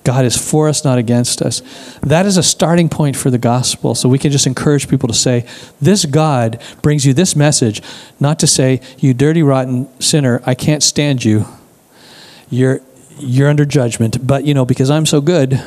[0.03, 1.61] God is for us, not against us.
[2.01, 3.93] That is a starting point for the gospel.
[3.93, 5.45] So we can just encourage people to say,
[5.79, 7.83] This God brings you this message,
[8.19, 11.45] not to say, You dirty, rotten sinner, I can't stand you.
[12.49, 12.81] You're,
[13.19, 14.25] you're under judgment.
[14.25, 15.61] But, you know, because I'm so good,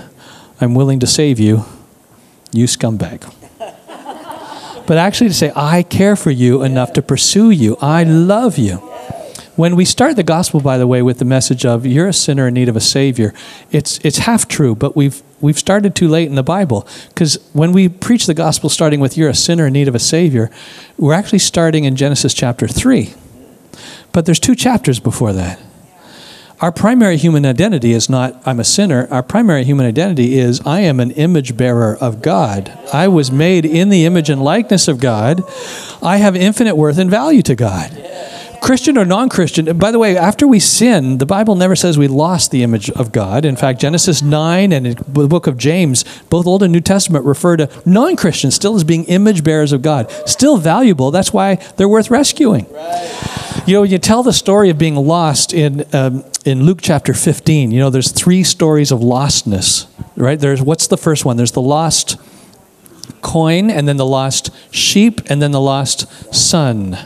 [0.62, 1.64] I'm willing to save you,
[2.52, 3.22] you scumbag.
[4.86, 7.76] but actually to say, I care for you enough to pursue you.
[7.80, 8.76] I love you.
[9.54, 12.48] When we start the gospel, by the way, with the message of you're a sinner
[12.48, 13.34] in need of a savior,
[13.70, 17.72] it's it's half true, but we've we've started too late in the Bible because when
[17.72, 20.50] we preach the gospel starting with you're a sinner in need of a savior,
[20.96, 23.12] we're actually starting in Genesis chapter three,
[24.12, 25.60] but there's two chapters before that.
[26.62, 29.08] Our primary human identity is not I'm a sinner.
[29.10, 32.72] Our primary human identity is I am an image bearer of God.
[32.92, 35.42] I was made in the image and likeness of God.
[36.00, 37.90] I have infinite worth and value to God.
[38.62, 42.08] Christian or non Christian, by the way, after we sin, the Bible never says we
[42.08, 43.44] lost the image of God.
[43.44, 47.56] In fact, Genesis 9 and the book of James, both Old and New Testament, refer
[47.56, 50.10] to non Christians still as being image bearers of God.
[50.26, 51.10] Still valuable.
[51.10, 52.72] That's why they're worth rescuing.
[52.72, 53.62] Right.
[53.66, 57.72] You know, you tell the story of being lost in, um, in Luke chapter 15.
[57.72, 59.86] You know, there's three stories of lostness,
[60.16, 60.38] right?
[60.38, 61.36] There's what's the first one?
[61.36, 62.16] There's the lost
[63.22, 66.98] coin and then the lost sheep and then the lost son,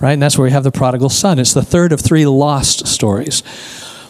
[0.00, 0.12] right?
[0.12, 1.38] And that's where we have the prodigal son.
[1.38, 3.42] It's the third of three lost stories.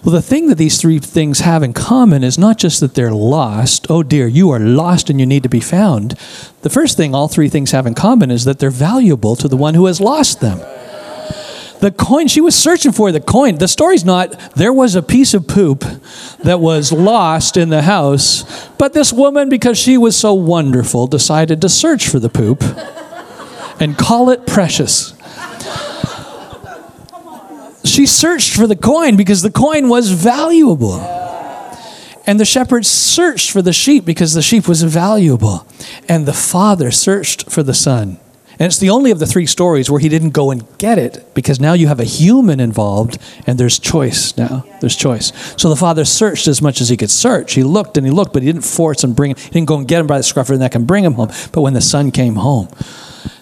[0.04, 3.10] Well, the thing that these three things have in common is not just that they're
[3.10, 3.86] lost.
[3.88, 6.10] Oh dear, you are lost and you need to be found.
[6.60, 9.56] The first thing all three things have in common is that they're valuable to the
[9.56, 10.60] one who has lost them.
[11.84, 13.56] The coin, she was searching for the coin.
[13.58, 15.84] The story's not, there was a piece of poop
[16.42, 21.60] that was lost in the house, but this woman, because she was so wonderful, decided
[21.60, 22.64] to search for the poop
[23.78, 25.12] and call it precious.
[27.84, 31.00] She searched for the coin because the coin was valuable.
[32.26, 35.66] And the shepherds searched for the sheep because the sheep was valuable.
[36.08, 38.20] And the father searched for the son
[38.58, 41.34] and it's the only of the three stories where he didn't go and get it
[41.34, 44.64] because now you have a human involved and there's choice now.
[44.80, 45.32] There's choice.
[45.56, 47.54] So the father searched as much as he could search.
[47.54, 49.36] He looked and he looked, but he didn't force and bring him.
[49.36, 51.14] He didn't go and get him by the scruff of the neck and bring him
[51.14, 51.30] home.
[51.52, 52.68] But when the son came home,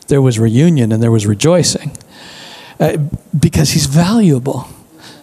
[0.09, 1.97] there was reunion and there was rejoicing
[2.81, 2.97] uh,
[3.39, 4.69] because he's valuable.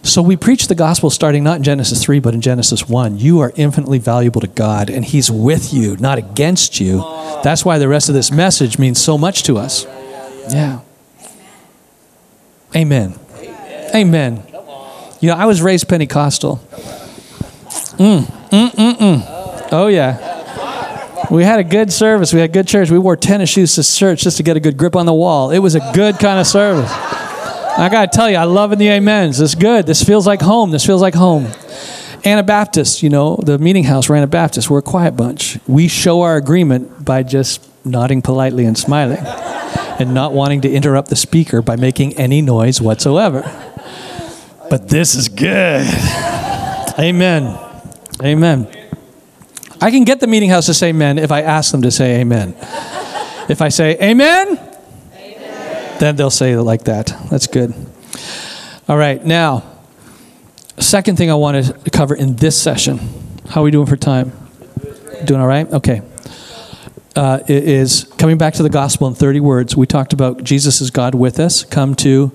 [0.02, 3.18] So we preach the gospel starting not in Genesis 3, but in Genesis 1.
[3.18, 6.98] You are infinitely valuable to God, and He's with you, not against you.
[7.44, 9.84] That's why the rest of this message means so much to us.
[10.48, 10.80] Yeah.
[12.74, 13.18] Amen.
[13.94, 14.42] Amen.
[15.20, 16.56] You know, I was raised Pentecostal.
[17.98, 19.68] Mm, mm, mm, mm.
[19.72, 20.28] Oh, yeah.
[21.30, 22.32] We had a good service.
[22.32, 22.90] We had good church.
[22.90, 25.50] We wore tennis shoes to church just to get a good grip on the wall.
[25.50, 26.90] It was a good kind of service.
[27.80, 29.40] I got to tell you, I love in the amens.
[29.40, 29.86] It's good.
[29.86, 30.70] This feels like home.
[30.70, 31.46] This feels like home.
[32.26, 35.58] Anabaptists, you know, the meeting house for Anabaptists, we're a quiet bunch.
[35.66, 39.24] We show our agreement by just nodding politely and smiling
[39.98, 43.40] and not wanting to interrupt the speaker by making any noise whatsoever.
[44.68, 45.86] But this is good.
[46.98, 47.58] Amen.
[48.22, 48.68] Amen.
[49.80, 52.20] I can get the meeting house to say amen if I ask them to say
[52.20, 52.54] amen.
[53.48, 54.69] If I say amen,
[56.00, 57.14] then they'll say it like that.
[57.30, 57.74] That's good.
[58.88, 59.62] All right, now,
[60.78, 62.98] second thing I want to cover in this session.
[63.50, 64.32] How are we doing for time?
[65.24, 65.70] Doing all right?
[65.72, 66.02] Okay.
[67.14, 69.76] Uh, is coming back to the gospel in 30 words.
[69.76, 72.32] We talked about Jesus is God with us, come to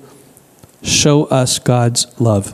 [0.83, 2.53] show us God's love.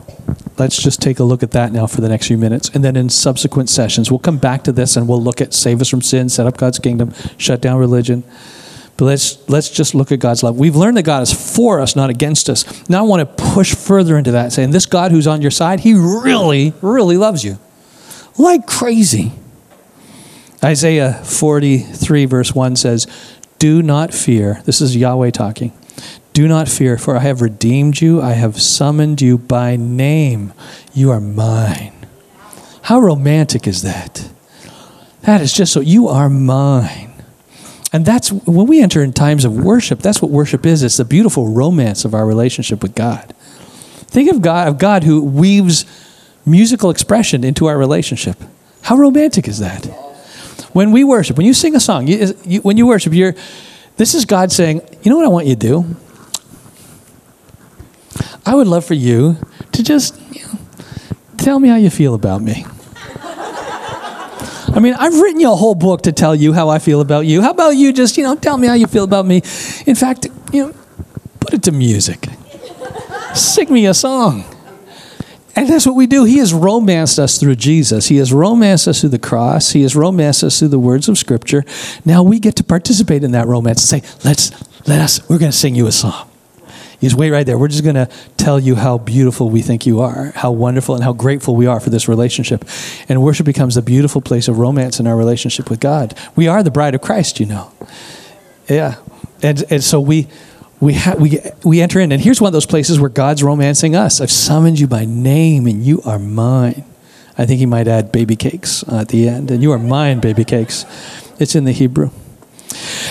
[0.58, 2.70] Let's just take a look at that now for the next few minutes.
[2.70, 5.80] And then in subsequent sessions, we'll come back to this and we'll look at save
[5.80, 8.24] us from sin, set up God's kingdom, shut down religion.
[9.02, 10.56] But let's, let's just look at God's love.
[10.56, 12.88] We've learned that God is for us, not against us.
[12.88, 15.80] Now I want to push further into that, saying this God who's on your side,
[15.80, 17.58] he really, really loves you.
[18.38, 19.32] Like crazy.
[20.62, 23.08] Isaiah 43, verse 1 says,
[23.58, 24.62] Do not fear.
[24.66, 25.72] This is Yahweh talking.
[26.32, 28.22] Do not fear, for I have redeemed you.
[28.22, 30.52] I have summoned you by name.
[30.94, 32.06] You are mine.
[32.82, 34.30] How romantic is that?
[35.22, 37.11] That is just so, you are mine.
[37.92, 40.82] And that's when we enter in times of worship, that's what worship is.
[40.82, 43.34] It's the beautiful romance of our relationship with God.
[44.06, 45.84] Think of God, of God who weaves
[46.46, 48.36] musical expression into our relationship.
[48.82, 49.86] How romantic is that?
[50.72, 53.34] When we worship, when you sing a song, you, you, when you worship, you're,
[53.96, 55.96] this is God saying, you know what I want you to do?
[58.44, 59.36] I would love for you
[59.72, 60.58] to just you know,
[61.36, 62.64] tell me how you feel about me.
[64.74, 67.26] I mean, I've written you a whole book to tell you how I feel about
[67.26, 67.42] you.
[67.42, 69.42] How about you just, you know, tell me how you feel about me?
[69.86, 70.74] In fact, you know,
[71.40, 72.26] put it to music.
[73.34, 74.44] Sing me a song.
[75.54, 76.24] And that's what we do.
[76.24, 78.08] He has romanced us through Jesus.
[78.08, 79.72] He has romanced us through the cross.
[79.72, 81.64] He has romanced us through the words of Scripture.
[82.06, 84.50] Now we get to participate in that romance and say, let's,
[84.88, 86.31] let us, we're going to sing you a song.
[87.02, 87.58] He's way right there.
[87.58, 91.02] We're just going to tell you how beautiful we think you are, how wonderful and
[91.02, 92.64] how grateful we are for this relationship.
[93.08, 96.16] And worship becomes a beautiful place of romance in our relationship with God.
[96.36, 97.72] We are the bride of Christ, you know.
[98.68, 98.98] Yeah.
[99.42, 100.28] And, and so we,
[100.78, 102.12] we, ha- we, we enter in.
[102.12, 104.20] And here's one of those places where God's romancing us.
[104.20, 106.84] I've summoned you by name, and you are mine.
[107.36, 109.50] I think he might add baby cakes uh, at the end.
[109.50, 110.84] And you are mine, baby cakes.
[111.40, 112.12] It's in the Hebrew.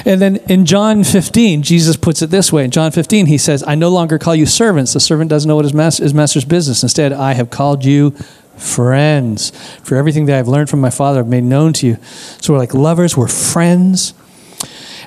[0.05, 2.65] And then in John 15, Jesus puts it this way.
[2.65, 4.93] In John 15, he says, I no longer call you servants.
[4.93, 6.83] The servant doesn't know what his, master, his master's business.
[6.83, 8.11] Instead, I have called you
[8.57, 9.51] friends.
[9.83, 11.97] For everything that I've learned from my Father, I've made known to you.
[12.03, 14.13] So we're like lovers, we're friends.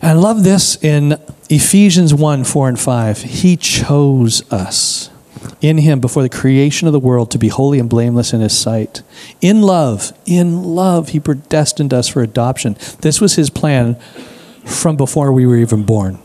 [0.03, 3.23] And I love this in Ephesians 1 4 and 5.
[3.23, 5.11] He chose us
[5.61, 8.57] in him before the creation of the world to be holy and blameless in his
[8.57, 9.03] sight.
[9.41, 12.77] In love, in love, he predestined us for adoption.
[13.01, 13.97] This was his plan
[14.65, 16.19] from before we were even born.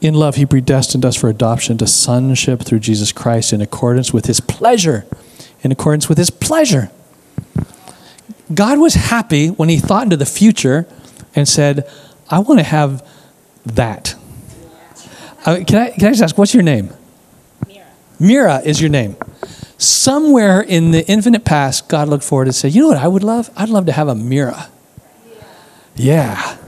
[0.00, 4.26] In love, he predestined us for adoption to sonship through Jesus Christ in accordance with
[4.26, 5.06] his pleasure.
[5.62, 6.90] In accordance with his pleasure.
[8.52, 10.86] God was happy when he thought into the future
[11.34, 11.90] and said,
[12.28, 13.06] I want to have
[13.64, 14.14] that.
[15.46, 16.90] Uh, can, I, can I just ask, what's your name?
[17.66, 17.86] Mira.
[18.20, 19.16] Mira is your name.
[19.78, 23.24] Somewhere in the infinite past, God looked forward and said, You know what I would
[23.24, 23.50] love?
[23.56, 24.68] I'd love to have a Mira.
[25.96, 26.56] Yeah.
[26.56, 26.63] yeah.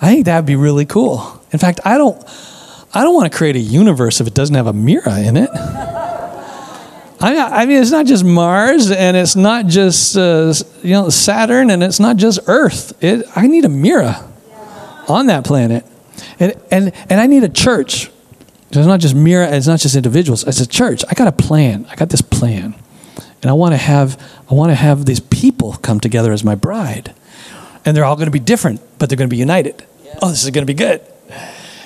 [0.00, 1.42] I think that'd be really cool.
[1.52, 2.22] In fact, I don't
[2.94, 5.50] I don't want to create a universe if it doesn't have a Mira in it.
[7.20, 11.82] I, mean, it's not just Mars and it's not just uh, you know Saturn and
[11.82, 13.02] it's not just Earth.
[13.02, 14.24] It, I need a Mira
[15.08, 15.84] on that planet,
[16.38, 18.10] and and and I need a church.
[18.70, 19.50] It's not just Mira.
[19.50, 20.44] It's not just individuals.
[20.44, 21.02] It's a church.
[21.10, 21.86] I got a plan.
[21.90, 22.74] I got this plan,
[23.42, 24.20] and I want to have
[24.50, 27.14] I want to have these people come together as my bride,
[27.88, 29.82] and they're all going to be different, but they're going to be united.
[30.20, 31.00] Oh, this is going to be good.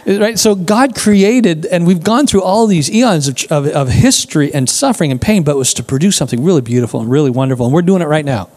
[0.04, 0.36] Right?
[0.36, 4.68] So God created, and we've gone through all these eons of, of, of, history and
[4.68, 7.66] suffering and pain, but it was to produce something really beautiful and really wonderful.
[7.66, 8.50] And we're doing it right now.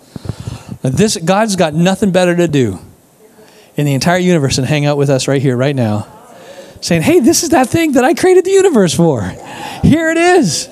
[0.82, 2.80] This God's got nothing better to do
[3.76, 6.08] in the entire universe than hang out with us right here, right now,
[6.82, 9.22] saying, "Hey, this is that thing that I created the universe for.
[9.84, 10.68] Here it is.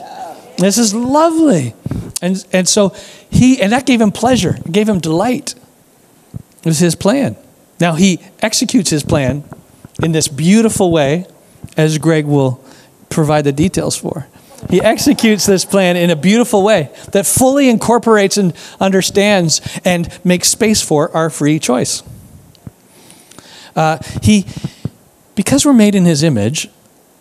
[0.58, 1.76] This is lovely."
[2.22, 2.96] And and so
[3.30, 5.56] he and that gave him pleasure, it gave him delight.
[6.64, 7.36] It was his plan.
[7.80, 9.44] Now he executes his plan
[10.02, 11.26] in this beautiful way,
[11.76, 12.64] as Greg will
[13.10, 14.28] provide the details for.
[14.70, 20.50] He executes this plan in a beautiful way that fully incorporates and understands and makes
[20.50, 22.02] space for our free choice.
[23.76, 24.46] Uh, he,
[25.36, 26.70] because we're made in His image,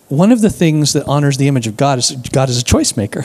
[0.09, 2.97] one of the things that honors the image of God is God is a choice
[2.97, 3.25] maker,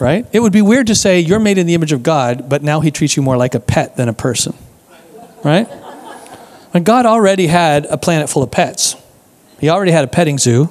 [0.00, 0.26] right?
[0.32, 2.80] It would be weird to say you're made in the image of God, but now
[2.80, 4.54] He treats you more like a pet than a person,
[5.44, 5.68] right?
[6.72, 8.96] And God already had a planet full of pets.
[9.58, 10.70] He already had a petting zoo.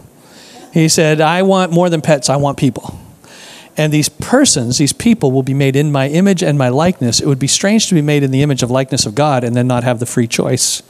[0.74, 2.98] He said, I want more than pets, I want people.
[3.78, 7.22] And these persons, these people, will be made in my image and my likeness.
[7.22, 9.56] It would be strange to be made in the image of likeness of God and
[9.56, 10.84] then not have the free choice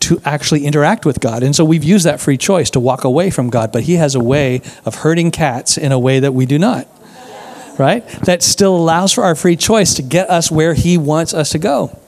[0.00, 1.42] to actually interact with God.
[1.42, 4.14] And so we've used that free choice to walk away from God, but He has
[4.14, 6.88] a way of hurting cats in a way that we do not.
[7.78, 8.06] Right?
[8.24, 11.58] That still allows for our free choice to get us where He wants us to
[11.58, 11.98] go.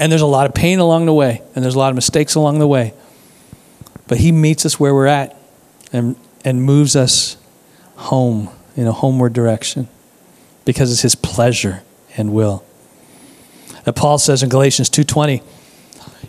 [0.00, 2.34] And there's a lot of pain along the way, and there's a lot of mistakes
[2.34, 2.94] along the way.
[4.08, 5.36] But He meets us where we're at
[5.92, 7.36] and, and moves us
[7.96, 9.88] home in a homeward direction
[10.64, 11.82] because it's His pleasure
[12.16, 12.64] and will.
[13.84, 15.42] That Paul says in Galatians 2:20,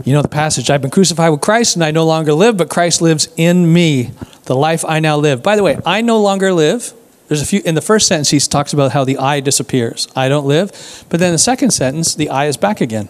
[0.04, 2.70] you know the passage, I've been crucified with Christ and I no longer live, but
[2.70, 4.12] Christ lives in me,
[4.46, 5.42] the life I now live.
[5.42, 6.94] By the way, I no longer live.
[7.30, 10.10] There's a few in the first sentence he talks about how the I disappears.
[10.14, 11.06] I don't live.
[11.08, 13.08] But then the second sentence, the I is back again.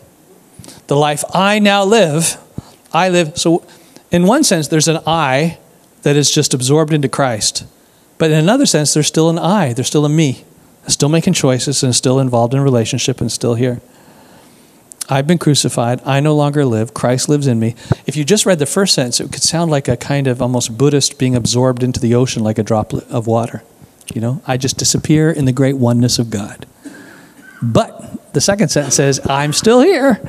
[0.87, 2.37] The life I now live,
[2.93, 3.37] I live.
[3.37, 3.65] So,
[4.11, 5.57] in one sense, there's an I
[6.03, 7.65] that is just absorbed into Christ.
[8.17, 10.45] But in another sense, there's still an I, there's still a me,
[10.87, 13.81] still making choices and still involved in relationship and still here.
[15.09, 16.01] I've been crucified.
[16.05, 16.93] I no longer live.
[16.93, 17.75] Christ lives in me.
[18.05, 20.77] If you just read the first sentence, it could sound like a kind of almost
[20.77, 23.63] Buddhist being absorbed into the ocean like a droplet of water.
[24.13, 26.65] You know, I just disappear in the great oneness of God.
[27.61, 30.21] But the second sentence says, I'm still here.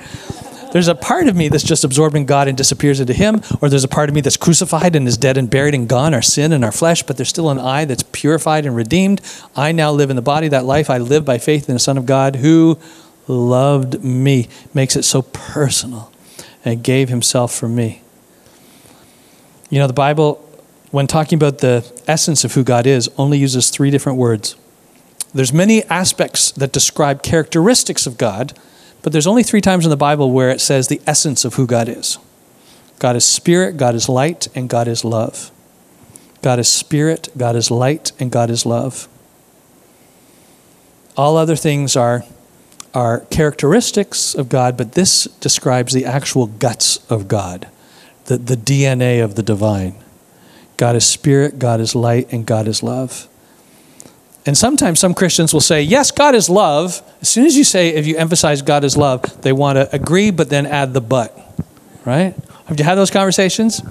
[0.73, 3.69] There's a part of me that's just absorbed in God and disappears into Him, or
[3.69, 6.23] there's a part of me that's crucified and is dead and buried and gone, our
[6.23, 9.21] sin and our flesh, but there's still an I that's purified and redeemed.
[9.55, 10.49] I now live in the body.
[10.49, 12.79] That life I live by faith in the Son of God who
[13.29, 14.49] loved me.
[14.73, 16.11] Makes it so personal
[16.65, 18.01] and gave Himself for me.
[19.69, 20.37] You know, the Bible,
[20.91, 24.57] when talking about the essence of who God is, only uses three different words.
[25.35, 28.53] There's many aspects that describe characteristics of God
[29.03, 31.67] but there's only three times in the Bible where it says the essence of who
[31.67, 32.19] God is
[32.99, 35.51] God is spirit, God is light, and God is love.
[36.41, 39.09] God is spirit, God is light, and God is love.
[41.17, 42.25] All other things are,
[42.95, 47.69] are characteristics of God, but this describes the actual guts of God.
[48.27, 49.97] the, the DNA of the divine.
[50.77, 53.29] God is spirit, God is light, and God is love.
[54.45, 57.01] And sometimes some Christians will say, yes, God is love.
[57.21, 60.31] As soon as you say, if you emphasize God is love, they want to agree,
[60.33, 61.37] but then add the but,
[62.05, 62.35] right?
[62.67, 63.83] Have you had those conversations?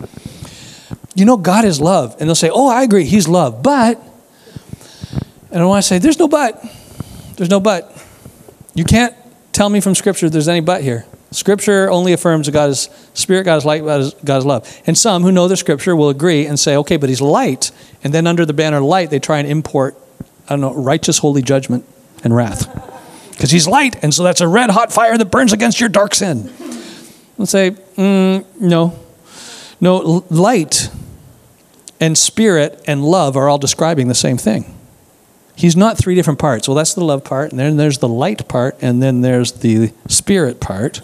[1.15, 2.17] You know, God is love.
[2.19, 3.63] And they'll say, oh, I agree, He's love.
[3.63, 4.01] But,
[5.51, 6.61] and I want to say, there's no but.
[7.37, 8.05] There's no but.
[8.73, 9.15] You can't
[9.53, 11.05] tell me from Scripture there's any but here.
[11.31, 14.81] Scripture only affirms that God is spirit, God is light, God is, God is love.
[14.85, 17.71] And some who know the Scripture will agree and say, okay, but He's light.
[18.03, 19.97] And then under the banner light, they try and import
[20.51, 21.85] I don't know, righteous holy judgment
[22.25, 22.67] and wrath.
[23.31, 26.13] Because he's light, and so that's a red hot fire that burns against your dark
[26.13, 26.51] sin.
[27.37, 28.99] Let's say, mm, no.
[29.79, 30.89] No, light
[32.01, 34.77] and spirit and love are all describing the same thing.
[35.55, 36.67] He's not three different parts.
[36.67, 39.93] Well, that's the love part, and then there's the light part, and then there's the
[40.09, 41.01] spirit part.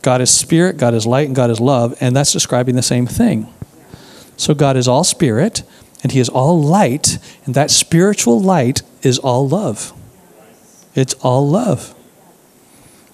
[0.00, 3.06] God is spirit, God is light, and God is love, and that's describing the same
[3.06, 3.52] thing.
[4.38, 5.64] So God is all spirit,
[6.02, 9.92] and He is all light, and that spiritual light is all love.
[10.94, 11.94] It's all love.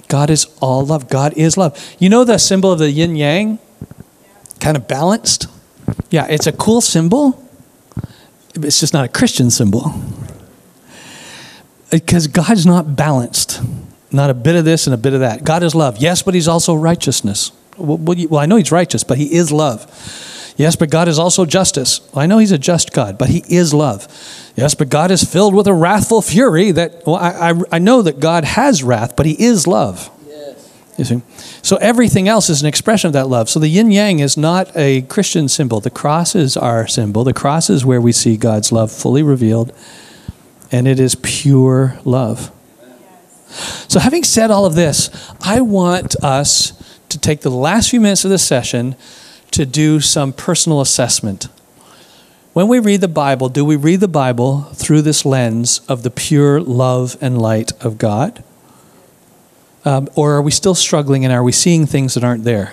[0.09, 1.09] God is all love.
[1.09, 1.79] God is love.
[1.99, 3.59] You know the symbol of the yin yang?
[4.61, 5.47] Kind of balanced?
[6.11, 7.43] Yeah, it's a cool symbol.
[8.55, 9.93] It's just not a Christian symbol.
[11.91, 13.61] Because God's not balanced.
[14.13, 15.45] Not a bit of this and a bit of that.
[15.45, 15.99] God is love.
[15.99, 17.51] Yes, but He's also righteousness.
[17.77, 19.91] Well, I know He's righteous, but He is love.
[20.57, 22.01] Yes, but God is also justice.
[22.13, 24.07] Well, I know He's a just God, but He is love.
[24.57, 28.03] Yes, but God is filled with a wrathful fury that, well, I, I, I know
[28.03, 30.11] that God has wrath, but He is love.
[30.29, 30.73] Yes.
[30.97, 31.23] You see?
[31.63, 33.51] So everything else is an expression of that love.
[33.51, 35.81] So the yin yang is not a Christian symbol.
[35.81, 37.25] The cross is our symbol.
[37.25, 39.73] The cross is where we see God's love fully revealed,
[40.71, 42.53] and it is pure love.
[43.89, 46.73] So, having said all of this, I want us
[47.09, 48.97] to take the last few minutes of this session
[49.55, 51.49] to do some personal assessment.
[52.55, 56.11] When we read the Bible, do we read the Bible through this lens of the
[56.11, 58.43] pure love and light of God?
[59.85, 62.73] Um, or are we still struggling and are we seeing things that aren't there?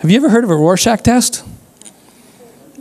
[0.00, 1.44] Have you ever heard of a Rorschach test?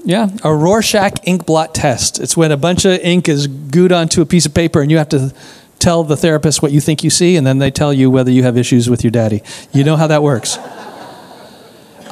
[0.04, 2.20] Yeah, a Rorschach ink blot test.
[2.20, 4.98] It's when a bunch of ink is glued onto a piece of paper and you
[4.98, 5.34] have to
[5.80, 8.44] tell the therapist what you think you see and then they tell you whether you
[8.44, 9.42] have issues with your daddy.
[9.72, 10.58] You know how that works.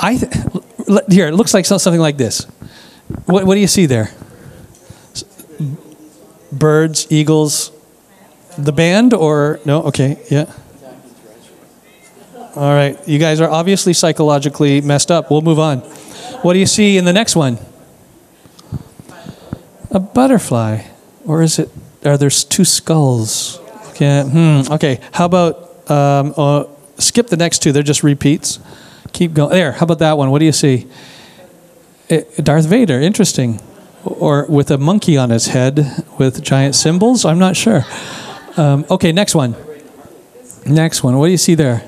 [0.02, 0.64] I th-
[1.10, 2.46] here, it looks like something like this.
[3.26, 4.12] What, what do you see there?
[6.52, 7.72] Birds, eagles,
[8.58, 9.84] the band, or no?
[9.84, 10.52] Okay, yeah.
[12.56, 15.32] All right, you guys are obviously psychologically messed up.
[15.32, 15.80] We'll move on.
[16.44, 17.58] What do you see in the next one?
[19.90, 20.84] A butterfly,
[21.26, 21.70] or is it?
[22.06, 23.60] Are there two skulls?
[23.90, 24.24] Okay.
[24.24, 24.74] Hmm.
[24.74, 25.00] Okay.
[25.14, 26.66] How about um, uh,
[26.98, 27.72] skip the next two?
[27.72, 28.60] They're just repeats.
[29.14, 29.52] Keep going.
[29.52, 29.72] There.
[29.72, 30.32] How about that one?
[30.32, 30.88] What do you see?
[32.10, 33.00] It, eh, Darth Vader.
[33.00, 33.62] Interesting.
[34.04, 37.24] Or with a monkey on his head with giant cymbals.
[37.24, 37.86] I'm not sure.
[38.58, 39.12] Um, okay.
[39.12, 39.56] Next one.
[40.66, 41.18] Next one.
[41.18, 41.88] What do you see there?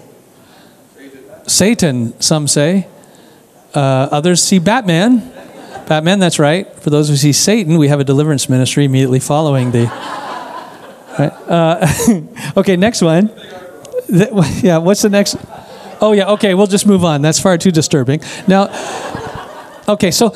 [1.48, 2.20] Satan.
[2.22, 2.88] Some say.
[3.74, 5.20] Uh, others see Batman.
[5.88, 6.20] Batman.
[6.20, 6.72] That's right.
[6.80, 9.86] For those who see Satan, we have a deliverance ministry immediately following the.
[11.18, 11.32] Right.
[11.48, 11.88] Uh,
[12.58, 12.78] okay.
[12.78, 13.32] Next one.
[14.08, 14.78] Yeah.
[14.78, 15.36] What's the next?
[16.02, 17.22] Oh, yeah, okay, we'll just move on.
[17.22, 18.22] That's far too disturbing.
[18.48, 18.70] Now,
[19.88, 20.34] okay, so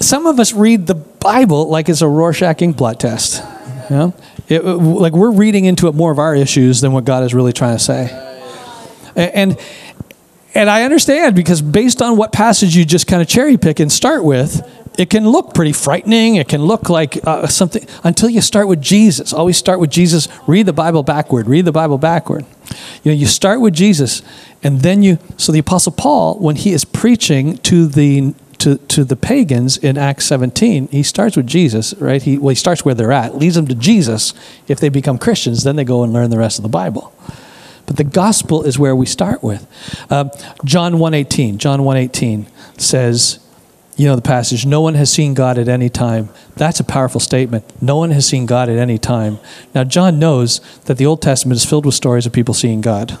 [0.00, 3.42] some of us read the Bible like it's a Rorschach ink blot test.
[3.90, 4.14] You know?
[4.48, 7.52] It, like we're reading into it more of our issues than what God is really
[7.52, 8.10] trying to say.
[9.16, 9.58] And,
[10.54, 13.90] and I understand because based on what passage you just kind of cherry pick and
[13.90, 14.62] start with,
[14.98, 16.36] it can look pretty frightening.
[16.36, 19.32] It can look like uh, something until you start with Jesus.
[19.32, 20.28] Always start with Jesus.
[20.46, 21.48] Read the Bible backward.
[21.48, 22.44] Read the Bible backward.
[23.02, 24.22] You know, you start with Jesus,
[24.62, 25.18] and then you.
[25.36, 29.98] So the Apostle Paul, when he is preaching to the to, to the pagans in
[29.98, 32.22] Acts 17, he starts with Jesus, right?
[32.22, 34.32] He, well, he starts where they're at, leads them to Jesus.
[34.66, 37.12] If they become Christians, then they go and learn the rest of the Bible.
[37.84, 39.66] But the gospel is where we start with.
[40.10, 40.30] Uh,
[40.64, 42.46] John 1.18, John 1.18
[42.80, 43.38] says,
[43.96, 46.28] you know the passage, no one has seen God at any time.
[46.54, 47.64] That's a powerful statement.
[47.82, 49.38] No one has seen God at any time.
[49.74, 53.18] Now, John knows that the Old Testament is filled with stories of people seeing God.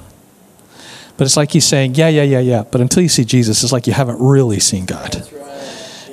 [1.16, 2.64] But it's like he's saying, yeah, yeah, yeah, yeah.
[2.70, 5.26] But until you see Jesus, it's like you haven't really seen God.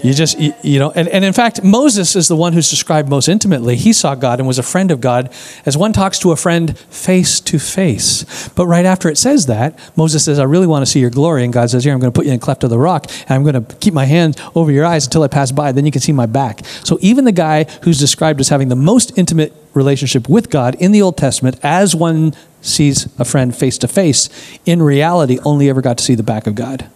[0.03, 3.07] You just, you, you, know, and, and in fact, Moses is the one who's described
[3.07, 3.77] most intimately.
[3.77, 5.33] He saw God and was a friend of God
[5.65, 8.49] as one talks to a friend face to face.
[8.49, 11.45] But right after it says that, Moses says, I really want to see your glory.
[11.45, 13.31] And God says, Here, I'm going to put you in cleft of the rock, and
[13.31, 15.71] I'm going to keep my hand over your eyes until I pass by.
[15.71, 16.65] Then you can see my back.
[16.83, 20.91] So even the guy who's described as having the most intimate relationship with God in
[20.91, 24.29] the Old Testament, as one sees a friend face to face,
[24.65, 26.89] in reality only ever got to see the back of God.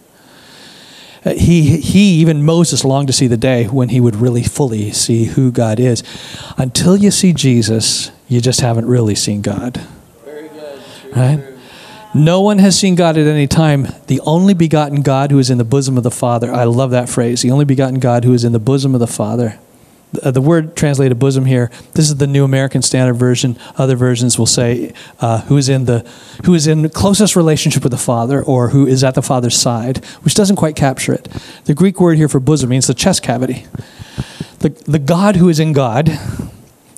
[1.24, 4.92] Uh, he, he, even Moses, longed to see the day when he would really fully
[4.92, 6.02] see who God is.
[6.56, 9.80] Until you see Jesus, you just haven't really seen God.
[10.24, 10.80] Very good.
[11.02, 11.36] True, Right?
[11.36, 11.58] true.
[12.14, 13.86] No one has seen God at any time.
[14.06, 16.52] The only begotten God who is in the bosom of the Father.
[16.52, 17.42] I love that phrase.
[17.42, 19.58] The only begotten God who is in the bosom of the Father.
[20.12, 21.70] The, the word translated bosom here.
[21.94, 23.58] This is the New American Standard Version.
[23.76, 26.00] Other versions will say uh, who is in the
[26.44, 30.04] who is in closest relationship with the Father, or who is at the Father's side,
[30.22, 31.28] which doesn't quite capture it.
[31.64, 33.66] The Greek word here for bosom means the chest cavity.
[34.60, 36.06] The the God who is in God,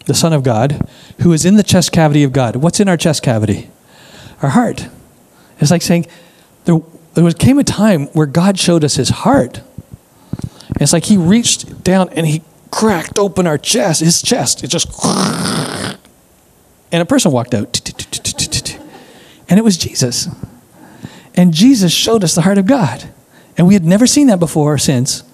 [0.06, 0.88] the Son of God,
[1.20, 2.56] who is in the chest cavity of God.
[2.56, 3.70] What's in our chest cavity?
[4.42, 4.88] Our heart.
[5.60, 6.06] It's like saying
[6.64, 6.80] there,
[7.14, 9.60] there was, came a time where God showed us his heart.
[10.80, 14.62] It's like he reached down and he cracked open our chest, his chest.
[14.64, 14.88] It just,
[16.92, 17.80] and a person walked out.
[19.48, 20.28] And it was Jesus.
[21.34, 23.10] And Jesus showed us the heart of God.
[23.56, 25.24] And we had never seen that before or since.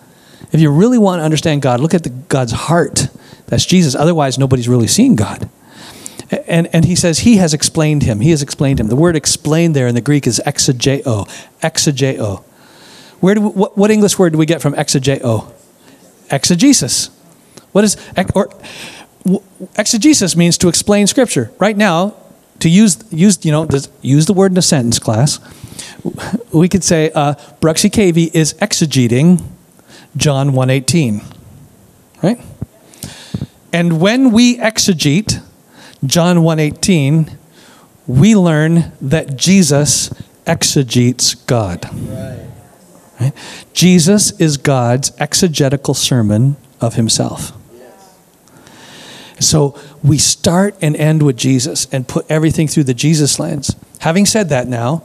[0.52, 3.08] If you really want to understand God, look at the, God's heart.
[3.46, 3.94] That's Jesus.
[3.94, 5.48] Otherwise, nobody's really seen God.
[6.48, 8.20] And, and he says he has explained him.
[8.20, 8.88] He has explained him.
[8.88, 11.28] The word explained there in the Greek is exegeo.
[11.62, 12.42] Exegeo.
[13.20, 15.52] Where do we, what, what English word do we get from exegeo?
[16.30, 17.10] Exegesis.
[17.76, 17.98] What is
[18.34, 18.48] or
[19.76, 21.50] exegesis means to explain scripture.
[21.58, 22.14] Right now,
[22.60, 23.68] to use use you know
[24.00, 25.40] use the word in a sentence class,
[26.54, 29.42] we could say uh, Bruxy Cavey is exegeting
[30.16, 31.22] John 1:18.
[32.22, 32.40] Right?
[33.74, 35.42] And when we exegete
[36.02, 37.36] John 1:18,
[38.06, 40.08] we learn that Jesus
[40.46, 41.84] exegetes God.
[41.92, 42.46] Right.
[43.20, 43.32] Right?
[43.74, 47.52] Jesus is God's exegetical sermon of himself.
[49.38, 53.76] So we start and end with Jesus and put everything through the Jesus lens.
[54.00, 55.02] Having said that now,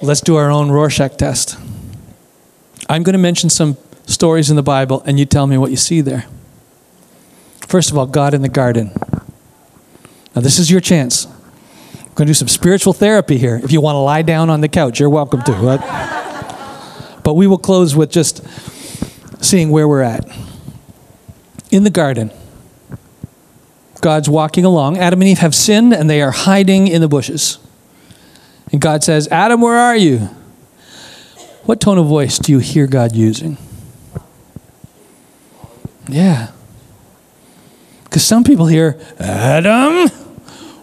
[0.00, 1.58] let's do our own Rorschach test.
[2.88, 5.76] I'm going to mention some stories in the Bible and you tell me what you
[5.76, 6.26] see there.
[7.68, 8.92] First of all, God in the garden.
[10.34, 11.26] Now, this is your chance.
[11.26, 13.60] We're going to do some spiritual therapy here.
[13.62, 17.20] If you want to lie down on the couch, you're welcome to.
[17.22, 18.42] But we will close with just
[19.42, 20.26] seeing where we're at.
[21.70, 22.30] In the garden,
[24.02, 24.98] God's walking along.
[24.98, 27.58] Adam and Eve have sinned and they are hiding in the bushes.
[28.70, 30.28] And God says, Adam, where are you?
[31.64, 33.56] What tone of voice do you hear God using?
[36.08, 36.50] Yeah.
[38.04, 40.08] Because some people hear, Adam,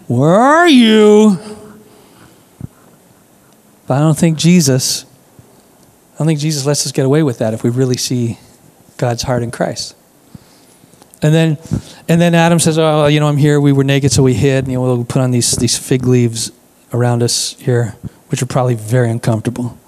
[0.08, 1.38] where are you?
[3.86, 5.04] But I don't think Jesus,
[6.14, 8.38] I don't think Jesus lets us get away with that if we really see
[8.96, 9.94] God's heart in Christ.
[11.22, 11.58] And then,
[12.08, 13.60] and then Adam says, "Oh, you know, I'm here.
[13.60, 14.64] We were naked, so we hid.
[14.64, 16.50] And, you know, we'll put on these these fig leaves
[16.92, 17.94] around us here,
[18.28, 19.78] which are probably very uncomfortable.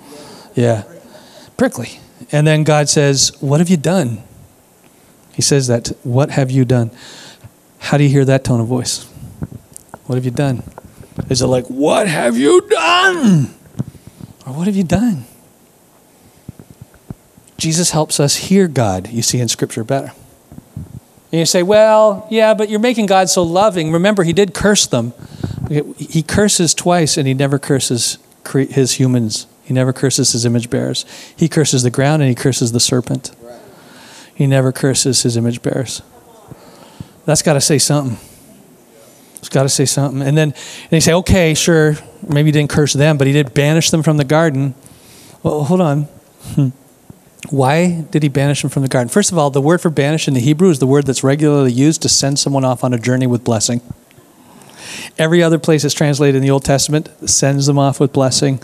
[0.54, 0.84] Yeah,
[1.56, 2.00] prickly.
[2.30, 4.22] And then God says, "What have you done?"
[5.32, 5.92] He says that.
[6.02, 6.90] What have you done?
[7.78, 9.06] How do you hear that tone of voice?
[10.06, 10.62] What have you done?
[11.30, 13.54] Is it like, "What have you done?"
[14.46, 15.24] Or "What have you done?"
[17.56, 19.08] Jesus helps us hear God.
[19.08, 20.12] You see in Scripture better.
[21.32, 23.90] And you say, well, yeah, but you're making God so loving.
[23.90, 25.14] Remember, he did curse them.
[25.96, 28.18] He curses twice, and he never curses
[28.52, 29.46] his humans.
[29.64, 31.06] He never curses his image bearers.
[31.34, 33.34] He curses the ground, and he curses the serpent.
[34.34, 36.02] He never curses his image bearers.
[37.24, 38.18] That's got to say something.
[39.36, 40.20] It's got to say something.
[40.20, 40.54] And then
[40.90, 41.96] you say, okay, sure,
[42.28, 44.74] maybe he didn't curse them, but he did banish them from the garden.
[45.42, 46.02] Well, hold on.
[46.54, 46.68] Hmm.
[47.50, 49.08] Why did he banish them from the garden?
[49.08, 51.72] First of all, the word for banish in the Hebrew is the word that's regularly
[51.72, 53.80] used to send someone off on a journey with blessing.
[55.18, 58.60] Every other place it's translated in the Old Testament sends them off with blessing.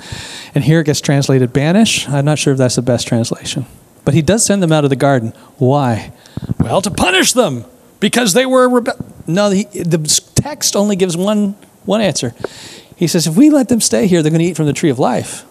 [0.55, 2.09] And here it gets translated banish.
[2.09, 3.67] I'm not sure if that's the best translation.
[4.05, 5.33] But he does send them out of the garden.
[5.57, 6.13] Why?
[6.59, 7.65] Well, to punish them
[8.01, 9.99] because they were rebe- No, the, the
[10.35, 12.35] text only gives one, one answer.
[12.97, 14.91] He says, if we let them stay here, they're going to eat from the tree
[14.91, 15.45] of life.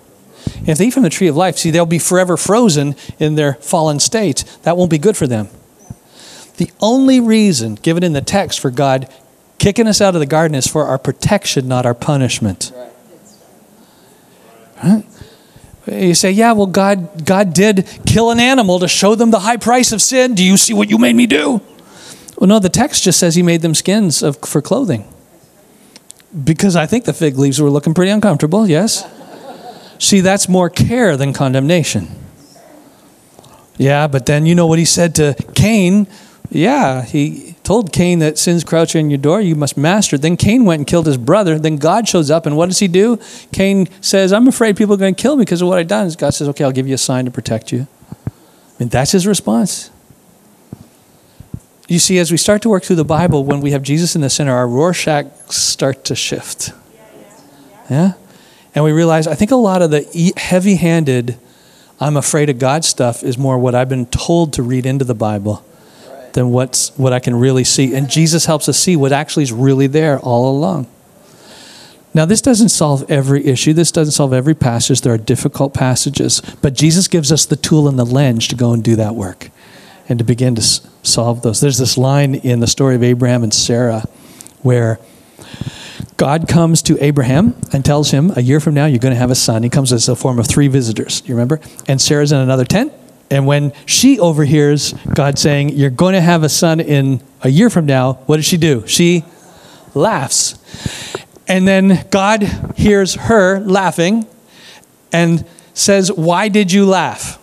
[0.65, 3.55] If they eat from the tree of life, see, they'll be forever frozen in their
[3.55, 4.43] fallen state.
[4.63, 5.49] That won't be good for them.
[6.57, 9.11] The only reason given in the text for God
[9.59, 12.71] kicking us out of the garden is for our protection, not our punishment.
[14.77, 15.01] Huh?
[15.87, 19.57] You say, yeah, well, God, God did kill an animal to show them the high
[19.57, 20.35] price of sin.
[20.35, 21.61] Do you see what you made me do?
[22.37, 25.11] Well, no, the text just says he made them skins of, for clothing.
[26.43, 29.03] Because I think the fig leaves were looking pretty uncomfortable, yes?
[29.99, 32.09] See, that's more care than condemnation.
[33.77, 36.07] Yeah, but then you know what he said to Cain?
[36.49, 40.17] Yeah, he told Cain that sin's crouching on your door, you must master.
[40.17, 41.59] Then Cain went and killed his brother.
[41.59, 43.19] Then God shows up, and what does he do?
[43.51, 46.09] Cain says, I'm afraid people are going to kill me because of what I've done.
[46.17, 47.87] God says, Okay, I'll give you a sign to protect you.
[48.15, 48.31] I
[48.79, 49.91] mean, that's his response.
[51.87, 54.21] You see, as we start to work through the Bible, when we have Jesus in
[54.21, 56.71] the center, our Rorschach start to shift.
[57.89, 58.13] Yeah?
[58.77, 61.35] And we realize, I think a lot of the heavy handed,
[61.99, 65.15] I'm afraid of God stuff is more what I've been told to read into the
[65.15, 65.65] Bible
[66.33, 67.95] than what's, what I can really see.
[67.95, 70.85] And Jesus helps us see what actually is really there all along.
[72.13, 73.73] Now, this doesn't solve every issue.
[73.73, 75.01] This doesn't solve every passage.
[75.01, 76.43] There are difficult passages.
[76.61, 79.49] But Jesus gives us the tool and the lens to go and do that work
[80.07, 81.61] and to begin to solve those.
[81.61, 84.03] There's this line in the story of Abraham and Sarah
[84.61, 84.99] where
[86.17, 89.31] God comes to Abraham and tells him, A year from now, you're going to have
[89.31, 89.61] a son.
[89.61, 91.21] He comes as a form of three visitors.
[91.25, 91.59] You remember?
[91.87, 92.91] And Sarah's in another tent.
[93.29, 97.69] And when she overhears God saying, You're going to have a son in a year
[97.69, 98.85] from now, what does she do?
[98.87, 99.25] She
[99.93, 100.57] laughs.
[101.47, 102.43] And then God
[102.75, 104.25] hears her laughing
[105.13, 105.45] and
[105.75, 107.39] says, Why did you laugh?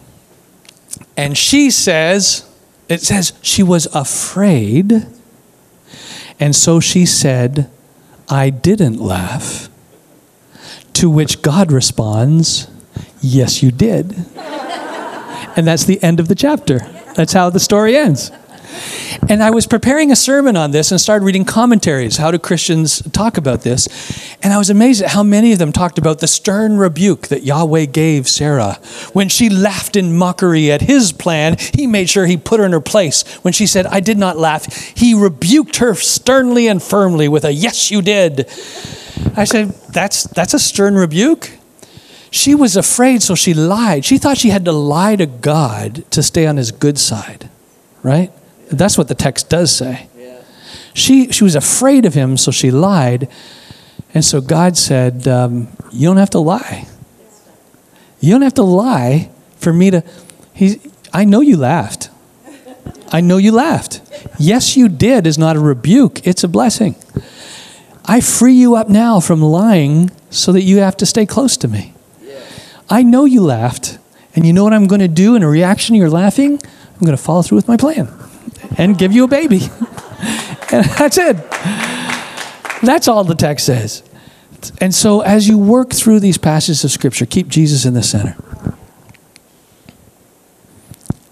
[1.16, 2.48] And she says,
[2.88, 5.06] It says, she was afraid.
[6.40, 7.70] And so she said,
[8.28, 9.68] I didn't laugh.
[10.94, 12.68] To which God responds,
[13.20, 14.14] Yes, you did.
[15.56, 16.78] and that's the end of the chapter.
[17.14, 18.30] That's how the story ends.
[19.28, 22.16] And I was preparing a sermon on this and started reading commentaries.
[22.16, 23.88] How do Christians talk about this?
[24.42, 27.42] And I was amazed at how many of them talked about the stern rebuke that
[27.42, 28.74] Yahweh gave Sarah.
[29.12, 32.72] When she laughed in mockery at his plan, he made sure he put her in
[32.72, 33.22] her place.
[33.42, 37.52] When she said, I did not laugh, he rebuked her sternly and firmly with a,
[37.52, 38.48] Yes, you did.
[39.36, 41.50] I said, That's, that's a stern rebuke.
[42.34, 44.04] She was afraid, so she lied.
[44.04, 47.48] She thought she had to lie to God to stay on his good side,
[48.02, 48.32] right?
[48.78, 50.08] That's what the text does say.
[50.16, 50.42] Yeah.
[50.94, 53.28] She, she was afraid of him, so she lied.
[54.14, 56.86] And so God said, um, You don't have to lie.
[58.20, 60.02] You don't have to lie for me to.
[60.52, 60.80] He,
[61.12, 62.10] I know you laughed.
[63.12, 64.00] I know you laughed.
[64.38, 66.96] Yes, you did is not a rebuke, it's a blessing.
[68.06, 71.68] I free you up now from lying so that you have to stay close to
[71.68, 71.94] me.
[72.22, 72.40] Yeah.
[72.90, 73.98] I know you laughed,
[74.34, 76.60] and you know what I'm going to do in a reaction to your laughing?
[76.62, 78.08] I'm going to follow through with my plan
[78.78, 79.60] and give you a baby.
[80.72, 81.36] and that's it.
[82.82, 84.02] That's all the text says.
[84.80, 88.36] And so, as you work through these passages of Scripture, keep Jesus in the center.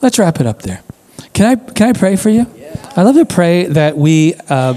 [0.03, 0.83] Let's wrap it up there.
[1.33, 2.47] Can I, can I pray for you?
[2.57, 2.93] Yeah.
[2.97, 4.75] I love to pray that we, uh,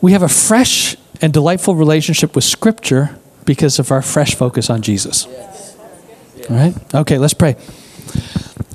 [0.00, 4.82] we have a fresh and delightful relationship with Scripture because of our fresh focus on
[4.82, 5.26] Jesus.
[5.28, 5.76] Yes.
[6.50, 6.94] All right?
[6.94, 7.56] Okay, let's pray.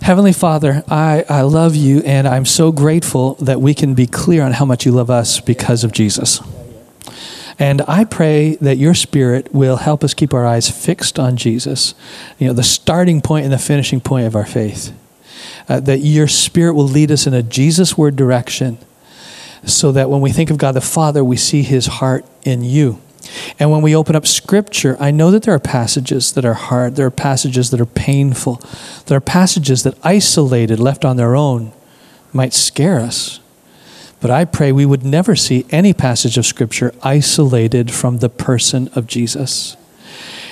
[0.02, 4.42] Heavenly Father, I, I love you, and I'm so grateful that we can be clear
[4.42, 6.42] on how much you love us because of Jesus.
[7.60, 11.94] And I pray that your spirit will help us keep our eyes fixed on Jesus,
[12.40, 14.92] you know, the starting point and the finishing point of our faith.
[15.70, 18.80] Uh, that your spirit will lead us in a Jesus word direction
[19.64, 23.00] so that when we think of God the Father, we see his heart in you.
[23.60, 26.96] And when we open up Scripture, I know that there are passages that are hard,
[26.96, 28.62] there are passages that are painful,
[29.06, 31.72] there are passages that isolated, left on their own,
[32.34, 33.40] might scare us.
[34.20, 38.90] But I pray we would never see any passage of Scripture isolated from the person
[38.96, 39.76] of Jesus.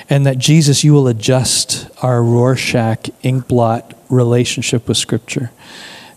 [0.10, 5.52] And that Jesus, you will adjust our Rorschach inkblot relationship with Scripture.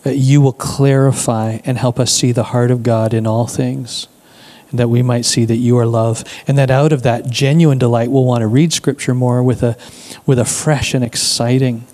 [0.04, 4.08] You will clarify and help us see the heart of God in all things
[4.72, 8.10] that we might see that you are love, and that out of that genuine delight,
[8.10, 9.76] we'll want to read Scripture more with a,
[10.26, 11.86] with a fresh and exciting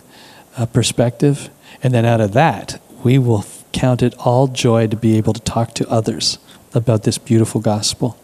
[0.56, 1.50] uh, perspective.
[1.82, 5.40] And then out of that, we will count it all joy to be able to
[5.40, 6.38] talk to others
[6.74, 8.18] about this beautiful gospel.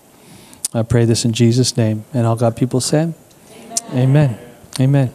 [0.72, 2.04] I pray this in Jesus' name.
[2.12, 3.14] And all God people say,
[3.92, 3.94] Amen.
[3.94, 4.38] Amen.
[4.80, 5.14] Amen.